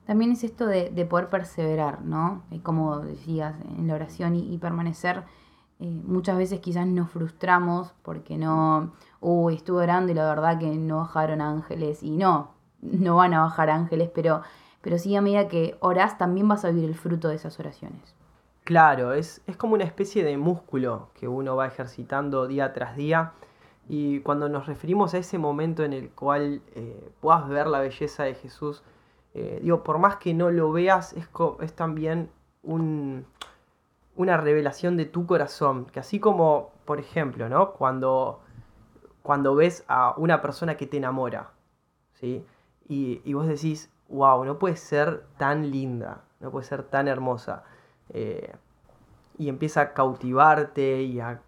También 0.07 0.33
es 0.33 0.43
esto 0.45 0.67
de, 0.67 0.91
de 0.91 1.05
poder 1.05 1.29
perseverar, 1.29 2.03
¿no? 2.03 2.43
Eh, 2.51 2.61
Como 2.63 2.99
decías, 3.01 3.55
en 3.77 3.87
la 3.89 3.95
oración 3.95 4.35
y, 4.37 4.53
y 4.55 4.59
permanecer. 4.59 5.25
eh, 5.81 6.03
muchas 6.05 6.37
veces 6.39 6.61
quizás 6.61 6.87
nos 6.87 7.11
frustramos 7.11 7.95
porque 8.03 8.37
no, 8.39 8.93
uy, 9.21 9.55
estuve 9.57 9.83
orando 9.85 10.11
y 10.13 10.15
la 10.15 10.27
verdad 10.29 10.59
que 10.59 10.71
no 10.77 10.99
bajaron 10.99 11.41
ángeles. 11.41 12.03
Y 12.03 12.11
no, 12.17 12.55
no 12.83 13.17
van 13.17 13.35
a 13.35 13.43
bajar 13.43 13.71
ángeles, 13.71 14.11
pero, 14.15 14.43
pero 14.43 14.53
pero 14.83 14.99
sí 14.99 15.15
a 15.17 15.21
medida 15.23 15.49
que 15.49 15.77
orás 15.81 16.19
también 16.19 16.49
vas 16.49 16.65
a 16.65 16.71
vivir 16.71 16.89
el 16.89 16.95
fruto 16.97 17.29
de 17.29 17.37
esas 17.37 17.59
oraciones. 17.61 18.15
Claro, 18.65 19.15
es, 19.15 19.41
es 19.47 19.57
como 19.57 19.75
una 19.75 19.85
especie 19.85 20.23
de 20.25 20.37
músculo 20.37 21.11
que 21.15 21.27
uno 21.27 21.57
va 21.57 21.67
ejercitando 21.67 22.47
día 22.47 22.73
tras 22.73 22.97
día. 22.97 23.33
Y 23.89 24.21
cuando 24.21 24.49
nos 24.49 24.67
referimos 24.67 25.15
a 25.15 25.19
ese 25.19 25.39
momento 25.39 25.83
en 25.83 25.93
el 25.93 26.11
cual 26.11 26.61
eh, 26.75 27.11
puedas 27.21 27.49
ver 27.49 27.67
la 27.67 27.81
belleza 27.81 28.25
de 28.25 28.35
Jesús, 28.35 28.83
eh, 29.35 29.61
digo, 29.63 29.83
por 29.83 29.99
más 29.99 30.17
que 30.17 30.35
no 30.35 30.51
lo 30.51 30.71
veas, 30.73 31.15
es, 31.15 31.29
es 31.61 31.73
también 31.75 32.31
un, 32.63 33.25
una 34.15 34.37
revelación 34.37 34.97
de 34.97 35.07
tu 35.07 35.27
corazón. 35.27 35.87
Que 35.87 36.01
así 36.01 36.21
como, 36.21 36.73
por 36.85 37.01
ejemplo, 37.01 37.49
¿no? 37.49 37.73
Cuando, 37.73 38.41
cuando 39.23 39.55
ves 39.55 39.85
a 39.89 40.15
una 40.19 40.43
persona 40.43 40.77
que 40.77 40.87
te 40.87 40.99
enamora, 40.99 41.51
¿sí? 42.15 42.45
Y, 42.89 43.23
y 43.25 43.33
vos 43.35 43.47
decís, 43.47 43.91
wow, 44.09 44.45
no 44.45 44.59
puede 44.59 44.77
ser 44.77 45.25
tan 45.39 45.71
linda, 45.71 46.23
no 46.41 46.51
puede 46.51 46.67
ser 46.67 46.83
tan 46.83 47.09
hermosa. 47.09 47.65
Eh, 48.11 48.53
y 49.39 49.49
empieza 49.49 49.81
a 49.81 49.95
cautivarte 49.95 51.03
y 51.03 51.21
a, 51.21 51.41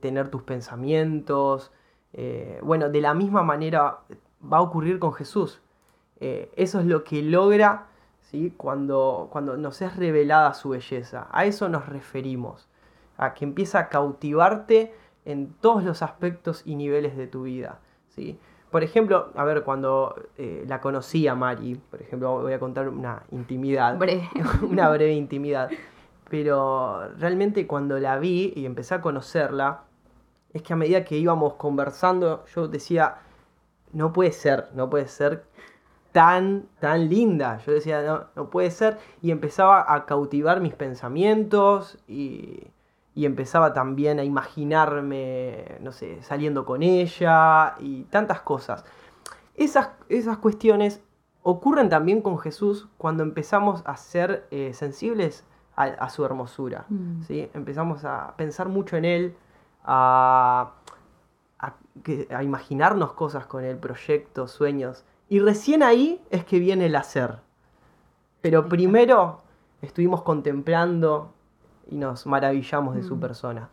tener 0.00 0.28
tus 0.28 0.42
pensamientos. 0.42 1.72
Eh, 2.12 2.58
bueno, 2.62 2.88
de 2.88 3.00
la 3.00 3.14
misma 3.14 3.42
manera 3.42 3.98
va 4.40 4.58
a 4.58 4.62
ocurrir 4.62 4.98
con 4.98 5.12
Jesús. 5.12 5.60
Eh, 6.20 6.50
eso 6.56 6.80
es 6.80 6.86
lo 6.86 7.04
que 7.04 7.22
logra 7.22 7.86
¿sí? 8.20 8.52
cuando, 8.56 9.28
cuando 9.30 9.56
nos 9.56 9.82
es 9.82 9.96
revelada 9.96 10.54
su 10.54 10.70
belleza. 10.70 11.28
A 11.32 11.44
eso 11.44 11.68
nos 11.68 11.88
referimos. 11.88 12.68
A 13.16 13.34
que 13.34 13.44
empieza 13.44 13.78
a 13.78 13.88
cautivarte 13.88 14.94
en 15.24 15.52
todos 15.60 15.84
los 15.84 16.02
aspectos 16.02 16.62
y 16.64 16.74
niveles 16.74 17.16
de 17.16 17.26
tu 17.26 17.44
vida. 17.44 17.80
¿sí? 18.08 18.38
Por 18.70 18.82
ejemplo, 18.82 19.30
a 19.36 19.44
ver, 19.44 19.62
cuando 19.62 20.16
la 20.36 20.80
conocí 20.80 21.28
a 21.28 21.36
Mari, 21.36 21.76
por 21.76 22.02
ejemplo, 22.02 22.40
voy 22.40 22.52
a 22.52 22.58
contar 22.58 22.88
una 22.88 23.22
intimidad. 23.30 23.96
Breve. 23.98 24.28
una 24.68 24.88
breve 24.88 25.12
intimidad. 25.12 25.70
Pero 26.34 27.10
realmente 27.16 27.64
cuando 27.68 27.96
la 28.00 28.18
vi 28.18 28.52
y 28.56 28.66
empecé 28.66 28.96
a 28.96 29.00
conocerla, 29.00 29.82
es 30.52 30.62
que 30.62 30.72
a 30.72 30.76
medida 30.76 31.04
que 31.04 31.16
íbamos 31.16 31.54
conversando, 31.54 32.44
yo 32.52 32.66
decía, 32.66 33.18
no 33.92 34.12
puede 34.12 34.32
ser, 34.32 34.66
no 34.74 34.90
puede 34.90 35.06
ser 35.06 35.44
tan, 36.10 36.66
tan 36.80 37.08
linda. 37.08 37.60
Yo 37.64 37.72
decía, 37.72 38.02
no, 38.02 38.24
no 38.34 38.50
puede 38.50 38.72
ser. 38.72 38.98
Y 39.22 39.30
empezaba 39.30 39.94
a 39.94 40.06
cautivar 40.06 40.60
mis 40.60 40.74
pensamientos 40.74 41.98
y, 42.08 42.64
y 43.14 43.26
empezaba 43.26 43.72
también 43.72 44.18
a 44.18 44.24
imaginarme, 44.24 45.78
no 45.82 45.92
sé, 45.92 46.20
saliendo 46.24 46.64
con 46.64 46.82
ella 46.82 47.76
y 47.78 48.02
tantas 48.10 48.40
cosas. 48.40 48.84
Esas, 49.54 49.90
esas 50.08 50.38
cuestiones 50.38 51.00
ocurren 51.44 51.88
también 51.88 52.22
con 52.22 52.40
Jesús 52.40 52.88
cuando 52.98 53.22
empezamos 53.22 53.84
a 53.86 53.96
ser 53.96 54.48
eh, 54.50 54.72
sensibles 54.74 55.44
a, 55.76 56.08
su 56.10 56.24
hermosura. 56.24 56.86
Mm. 56.88 57.22
¿sí? 57.22 57.50
Empezamos 57.54 58.04
a 58.04 58.34
pensar 58.36 58.68
mucho 58.68 58.96
en 58.96 59.04
Él, 59.04 59.36
a, 59.84 60.72
a, 61.58 62.42
imaginarnos 62.42 63.12
cosas 63.12 63.46
con 63.46 63.64
Él, 63.64 63.76
proyectos, 63.76 64.50
sueños. 64.50 65.04
Y 65.28 65.40
recién 65.40 65.82
ahí 65.82 66.22
es 66.30 66.44
que 66.44 66.58
viene 66.58 66.86
el 66.86 66.96
hacer. 66.96 67.38
Pero 68.40 68.68
primero 68.68 69.42
estuvimos 69.82 70.22
contemplando 70.22 71.32
y 71.90 71.96
nos 71.96 72.26
maravillamos 72.26 72.94
de 72.94 73.02
su 73.02 73.16
mm. 73.16 73.20
persona. 73.20 73.68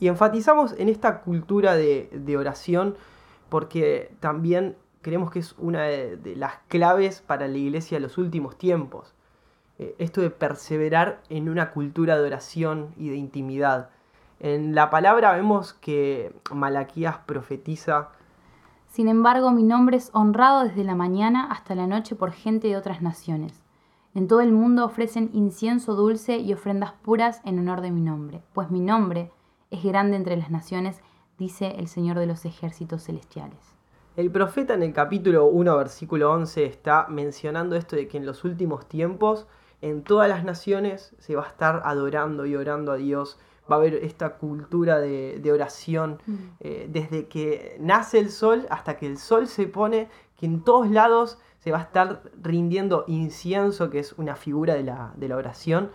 Y 0.00 0.08
enfatizamos 0.08 0.74
en 0.78 0.88
esta 0.88 1.20
cultura 1.20 1.74
de, 1.74 2.10
de 2.12 2.36
oración 2.36 2.96
porque 3.48 4.12
también 4.20 4.76
creemos 5.04 5.30
que 5.30 5.38
es 5.38 5.54
una 5.58 5.84
de, 5.84 6.34
las 6.34 6.54
claves 6.66 7.22
para 7.24 7.46
la 7.46 7.56
iglesia 7.56 7.98
de 7.98 8.00
los 8.00 8.18
últimos 8.18 8.58
tiempos. 8.58 9.14
Eh, 9.78 9.94
esto 9.98 10.20
de 10.20 10.30
perseverar 10.30 11.20
en 11.28 11.48
una 11.48 11.72
cultura 11.72 12.16
de 12.16 12.26
oración 12.26 12.94
y 12.96 13.08
de 13.08 13.16
intimidad. 13.16 13.90
En 14.40 14.74
la 14.74 14.90
palabra 14.90 15.32
vemos 15.32 15.72
que 15.72 16.34
Malaquías 16.52 17.18
profetiza. 17.26 18.10
Sin 18.88 19.08
embargo, 19.08 19.50
mi 19.50 19.64
nombre 19.64 19.96
es 19.96 20.10
honrado 20.12 20.64
desde 20.64 20.84
la 20.84 20.94
mañana 20.94 21.46
hasta 21.50 21.74
la 21.74 21.86
noche 21.86 22.14
por 22.14 22.32
gente 22.32 22.68
de 22.68 22.76
otras 22.76 23.02
naciones. 23.02 23.64
En 24.14 24.28
todo 24.28 24.40
el 24.40 24.52
mundo 24.52 24.84
ofrecen 24.84 25.30
incienso 25.32 25.96
dulce 25.96 26.38
y 26.38 26.52
ofrendas 26.52 26.92
puras 26.92 27.40
en 27.44 27.58
honor 27.58 27.80
de 27.80 27.90
mi 27.90 28.00
nombre, 28.00 28.42
pues 28.52 28.70
mi 28.70 28.78
nombre 28.78 29.32
es 29.72 29.82
grande 29.82 30.16
entre 30.16 30.36
las 30.36 30.50
naciones, 30.50 31.00
dice 31.36 31.74
el 31.78 31.88
Señor 31.88 32.20
de 32.20 32.26
los 32.26 32.44
ejércitos 32.44 33.02
celestiales. 33.02 33.58
El 34.16 34.30
profeta 34.30 34.74
en 34.74 34.84
el 34.84 34.92
capítulo 34.92 35.46
1, 35.46 35.76
versículo 35.76 36.30
11, 36.30 36.64
está 36.64 37.06
mencionando 37.08 37.74
esto 37.74 37.96
de 37.96 38.06
que 38.06 38.18
en 38.18 38.26
los 38.26 38.44
últimos 38.44 38.86
tiempos, 38.86 39.48
en 39.84 40.02
todas 40.02 40.28
las 40.28 40.44
naciones, 40.44 41.14
se 41.18 41.36
va 41.36 41.44
a 41.44 41.48
estar 41.48 41.82
adorando 41.84 42.46
y 42.46 42.56
orando 42.56 42.92
a 42.92 42.96
Dios. 42.96 43.38
Va 43.70 43.76
a 43.76 43.78
haber 43.78 43.94
esta 43.94 44.36
cultura 44.36 44.98
de, 44.98 45.50
oración 45.52 46.18
mm. 46.26 46.34
eh, 46.60 46.88
desde 46.90 47.28
que 47.28 47.76
nace 47.80 48.18
el 48.18 48.30
sol 48.30 48.66
hasta 48.70 48.96
que 48.96 49.06
el 49.06 49.18
sol 49.18 49.46
se 49.46 49.66
pone, 49.66 50.08
que 50.36 50.46
en 50.46 50.64
todos 50.64 50.90
lados 50.90 51.38
se 51.58 51.70
va 51.70 51.78
a 51.78 51.82
estar 51.82 52.22
rindiendo 52.42 53.04
incienso, 53.08 53.90
que 53.90 53.98
es 53.98 54.14
una 54.14 54.36
figura 54.36 54.74
de 54.74 54.84
la, 54.84 55.12
de 55.16 55.28
la 55.28 55.36
oración, 55.36 55.90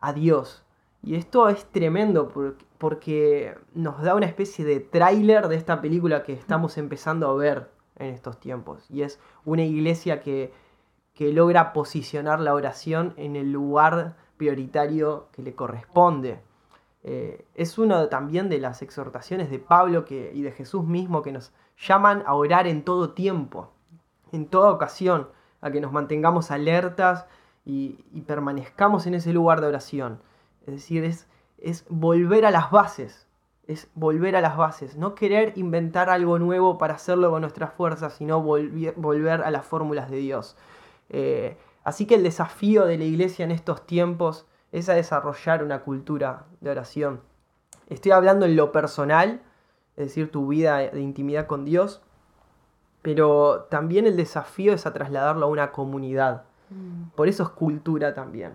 a 0.00 0.12
Dios. 0.12 0.64
Y 1.02 1.14
esto 1.14 1.48
es 1.48 1.64
tremendo 1.66 2.32
porque, 2.78 3.54
nos 3.74 4.02
da 4.02 4.14
una 4.14 4.26
especie 4.26 4.64
de 4.64 4.80
tráiler 4.80 5.46
de 5.48 5.56
esta 5.56 5.80
película 5.80 6.24
que 6.24 6.32
estamos 6.32 6.78
empezando 6.78 7.28
a 7.28 7.34
ver 7.34 7.70
en 7.96 8.12
estos 8.12 8.40
tiempos. 8.40 8.86
Y 8.90 9.02
es 9.02 9.20
una 9.44 9.62
iglesia 9.62 10.20
que, 10.20 10.52
logra 11.32 11.72
posicionar 11.72 12.40
la 12.40 12.54
oración 12.54 13.14
en 13.16 13.36
el 13.36 13.52
lugar 13.52 14.16
prioritario 14.36 15.28
que 15.32 15.42
le 15.42 15.54
corresponde. 15.54 16.40
Eh, 17.02 17.44
es 17.54 17.78
una 17.78 18.08
también 18.08 18.48
de 18.48 18.58
las 18.58 18.82
exhortaciones 18.82 19.50
de 19.50 19.58
Pablo 19.58 20.04
que, 20.04 20.32
y 20.34 20.42
de 20.42 20.52
Jesús 20.52 20.84
mismo 20.84 21.22
que 21.22 21.32
nos 21.32 21.52
llaman 21.78 22.22
a 22.26 22.34
orar 22.34 22.66
en 22.66 22.84
todo 22.84 23.10
tiempo, 23.10 23.70
en 24.32 24.46
toda 24.46 24.70
ocasión, 24.70 25.28
a 25.60 25.70
que 25.70 25.80
nos 25.80 25.92
mantengamos 25.92 26.50
alertas 26.50 27.26
y, 27.64 28.04
y 28.12 28.22
permanezcamos 28.22 29.06
en 29.06 29.14
ese 29.14 29.32
lugar 29.32 29.60
de 29.60 29.66
oración. 29.66 30.20
Es 30.66 30.74
decir, 30.74 31.04
es, 31.04 31.26
es 31.58 31.84
volver 31.88 32.46
a 32.46 32.50
las 32.50 32.70
bases. 32.70 33.26
Es 33.66 33.88
volver 33.94 34.36
a 34.36 34.40
las 34.40 34.56
bases. 34.56 34.96
No 34.96 35.14
querer 35.14 35.52
inventar 35.56 36.10
algo 36.10 36.38
nuevo 36.38 36.78
para 36.78 36.94
hacerlo 36.94 37.30
con 37.30 37.42
nuestras 37.42 37.72
fuerzas, 37.72 38.14
sino 38.14 38.42
volver, 38.42 39.42
a 39.42 39.50
las 39.50 39.64
fórmulas 39.64 40.10
de 40.10 40.16
Dios. 40.16 40.56
Eh, 41.10 41.56
así 41.84 42.06
que 42.06 42.14
el 42.14 42.22
desafío 42.22 42.86
de 42.86 42.96
la 42.96 43.04
iglesia 43.04 43.44
en 43.44 43.50
estos 43.50 43.86
tiempos 43.86 44.46
es 44.72 44.88
a 44.88 44.94
desarrollar 44.94 45.62
una 45.62 45.80
cultura 45.80 46.46
de 46.60 46.70
oración. 46.70 47.20
Estoy 47.88 48.12
hablando 48.12 48.46
en 48.46 48.56
lo 48.56 48.72
personal, 48.72 49.42
es 49.96 50.06
decir, 50.06 50.30
tu 50.30 50.46
vida 50.46 50.78
de 50.78 51.00
intimidad 51.00 51.46
con 51.46 51.64
Dios, 51.64 52.02
pero 53.02 53.66
también 53.70 54.06
el 54.06 54.16
desafío 54.16 54.72
es 54.72 54.86
a 54.86 54.92
trasladarlo 54.92 55.46
a 55.46 55.48
una 55.48 55.72
comunidad. 55.72 56.44
Mm. 56.70 57.10
Por 57.16 57.28
eso 57.28 57.42
es 57.42 57.48
cultura 57.48 58.14
también, 58.14 58.52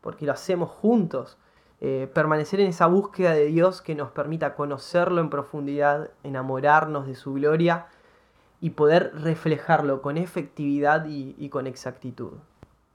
porque 0.00 0.24
lo 0.24 0.32
hacemos 0.32 0.70
juntos. 0.70 1.38
Eh, 1.80 2.10
permanecer 2.12 2.60
en 2.60 2.68
esa 2.68 2.86
búsqueda 2.86 3.32
de 3.32 3.46
Dios 3.46 3.82
que 3.82 3.94
nos 3.94 4.10
permita 4.10 4.54
conocerlo 4.54 5.20
en 5.20 5.30
profundidad, 5.30 6.10
enamorarnos 6.22 7.06
de 7.06 7.14
su 7.14 7.34
gloria 7.34 7.86
y 8.60 8.70
poder 8.70 9.12
reflejarlo 9.14 10.02
con 10.02 10.16
efectividad 10.16 11.06
y, 11.06 11.48
con 11.48 11.66
exactitud. 11.66 12.32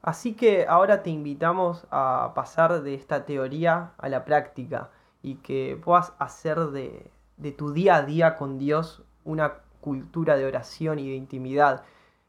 Así 0.01 0.33
que 0.33 0.65
ahora 0.67 1.01
te 1.03 1.09
invitamos 1.09 1.87
a 1.89 2.33
pasar 2.35 2.81
de 2.81 2.93
esta 2.93 3.25
teoría 3.25 3.91
a 3.97 4.09
la 4.09 4.25
práctica 4.25 4.89
y 5.21 5.35
que 5.35 5.79
puedas 5.81 6.13
hacer 6.19 6.59
de, 6.67 7.09
de 7.37 7.51
tu 7.51 7.71
día 7.71 7.95
a 7.95 8.03
día 8.03 8.35
con 8.35 8.57
Dios 8.57 9.01
una 9.23 9.53
cultura 9.79 10.35
de 10.35 10.45
oración 10.45 10.99
y 10.99 11.09
de 11.09 11.15
intimidad 11.15 11.83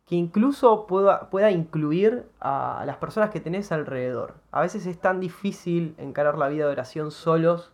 que 0.07 0.17
incluso 0.17 0.87
pueda, 0.87 1.31
pueda 1.31 1.51
incluir 1.51 2.27
a 2.41 2.85
las 2.87 2.99
personas 2.99 3.31
que 3.31 3.41
tenés 3.41 3.73
alrededor. 3.73 4.35
A 4.51 4.61
veces 4.61 4.87
es 4.87 5.01
tan 5.01 5.19
difícil 5.19 5.95
encarar 5.99 6.37
la 6.37 6.49
vida 6.49 6.67
de 6.67 6.73
oración 6.73 7.11
solos 7.11 7.73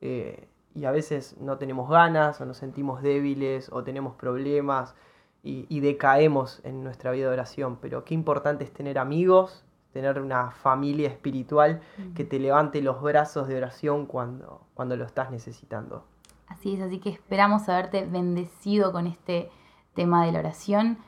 eh, 0.00 0.48
y 0.76 0.84
a 0.84 0.90
veces 0.90 1.36
no 1.40 1.56
tenemos 1.56 1.88
ganas 1.88 2.38
o 2.40 2.44
nos 2.44 2.58
sentimos 2.58 3.00
débiles 3.00 3.70
o 3.72 3.82
tenemos 3.82 4.14
problemas 4.14 4.94
y, 5.42 5.80
decaemos 5.80 6.60
en 6.64 6.82
nuestra 6.82 7.12
vida 7.12 7.28
de 7.28 7.32
oración. 7.32 7.78
Pero 7.80 8.04
qué 8.04 8.14
importante 8.14 8.64
es 8.64 8.72
tener 8.72 8.98
amigos, 8.98 9.64
tener 9.92 10.20
una 10.20 10.50
familia 10.50 11.08
espiritual 11.08 11.80
que 12.16 12.24
te 12.24 12.40
levante 12.40 12.82
los 12.82 13.00
brazos 13.00 13.46
de 13.46 13.56
oración 13.56 14.06
cuando, 14.06 14.66
cuando 14.74 14.96
lo 14.96 15.04
estás 15.04 15.30
necesitando. 15.30 16.04
Así 16.48 16.74
es, 16.74 16.82
así 16.82 16.98
que 16.98 17.10
esperamos 17.10 17.68
haberte 17.68 18.04
bendecido 18.04 18.90
con 18.90 19.06
este 19.06 19.50
tema 19.94 20.26
de 20.26 20.32
la 20.32 20.40
oración 20.40 20.98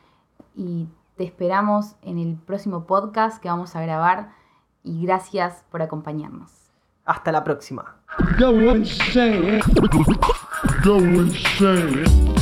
y 0.54 0.88
te 1.16 1.24
esperamos 1.24 1.96
en 2.02 2.18
el 2.18 2.36
próximo 2.36 2.86
podcast 2.86 3.42
que 3.42 3.48
vamos 3.48 3.74
a 3.74 3.82
grabar 3.82 4.30
y 4.84 5.04
gracias 5.04 5.64
por 5.68 5.82
acompañarnos. 5.82 6.70
Hasta 7.04 7.32
la 7.32 7.42
próxima. 7.42 7.97
Go 8.38 8.70
insane. 8.70 9.60
Go 10.82 10.98
insane. 10.98 12.37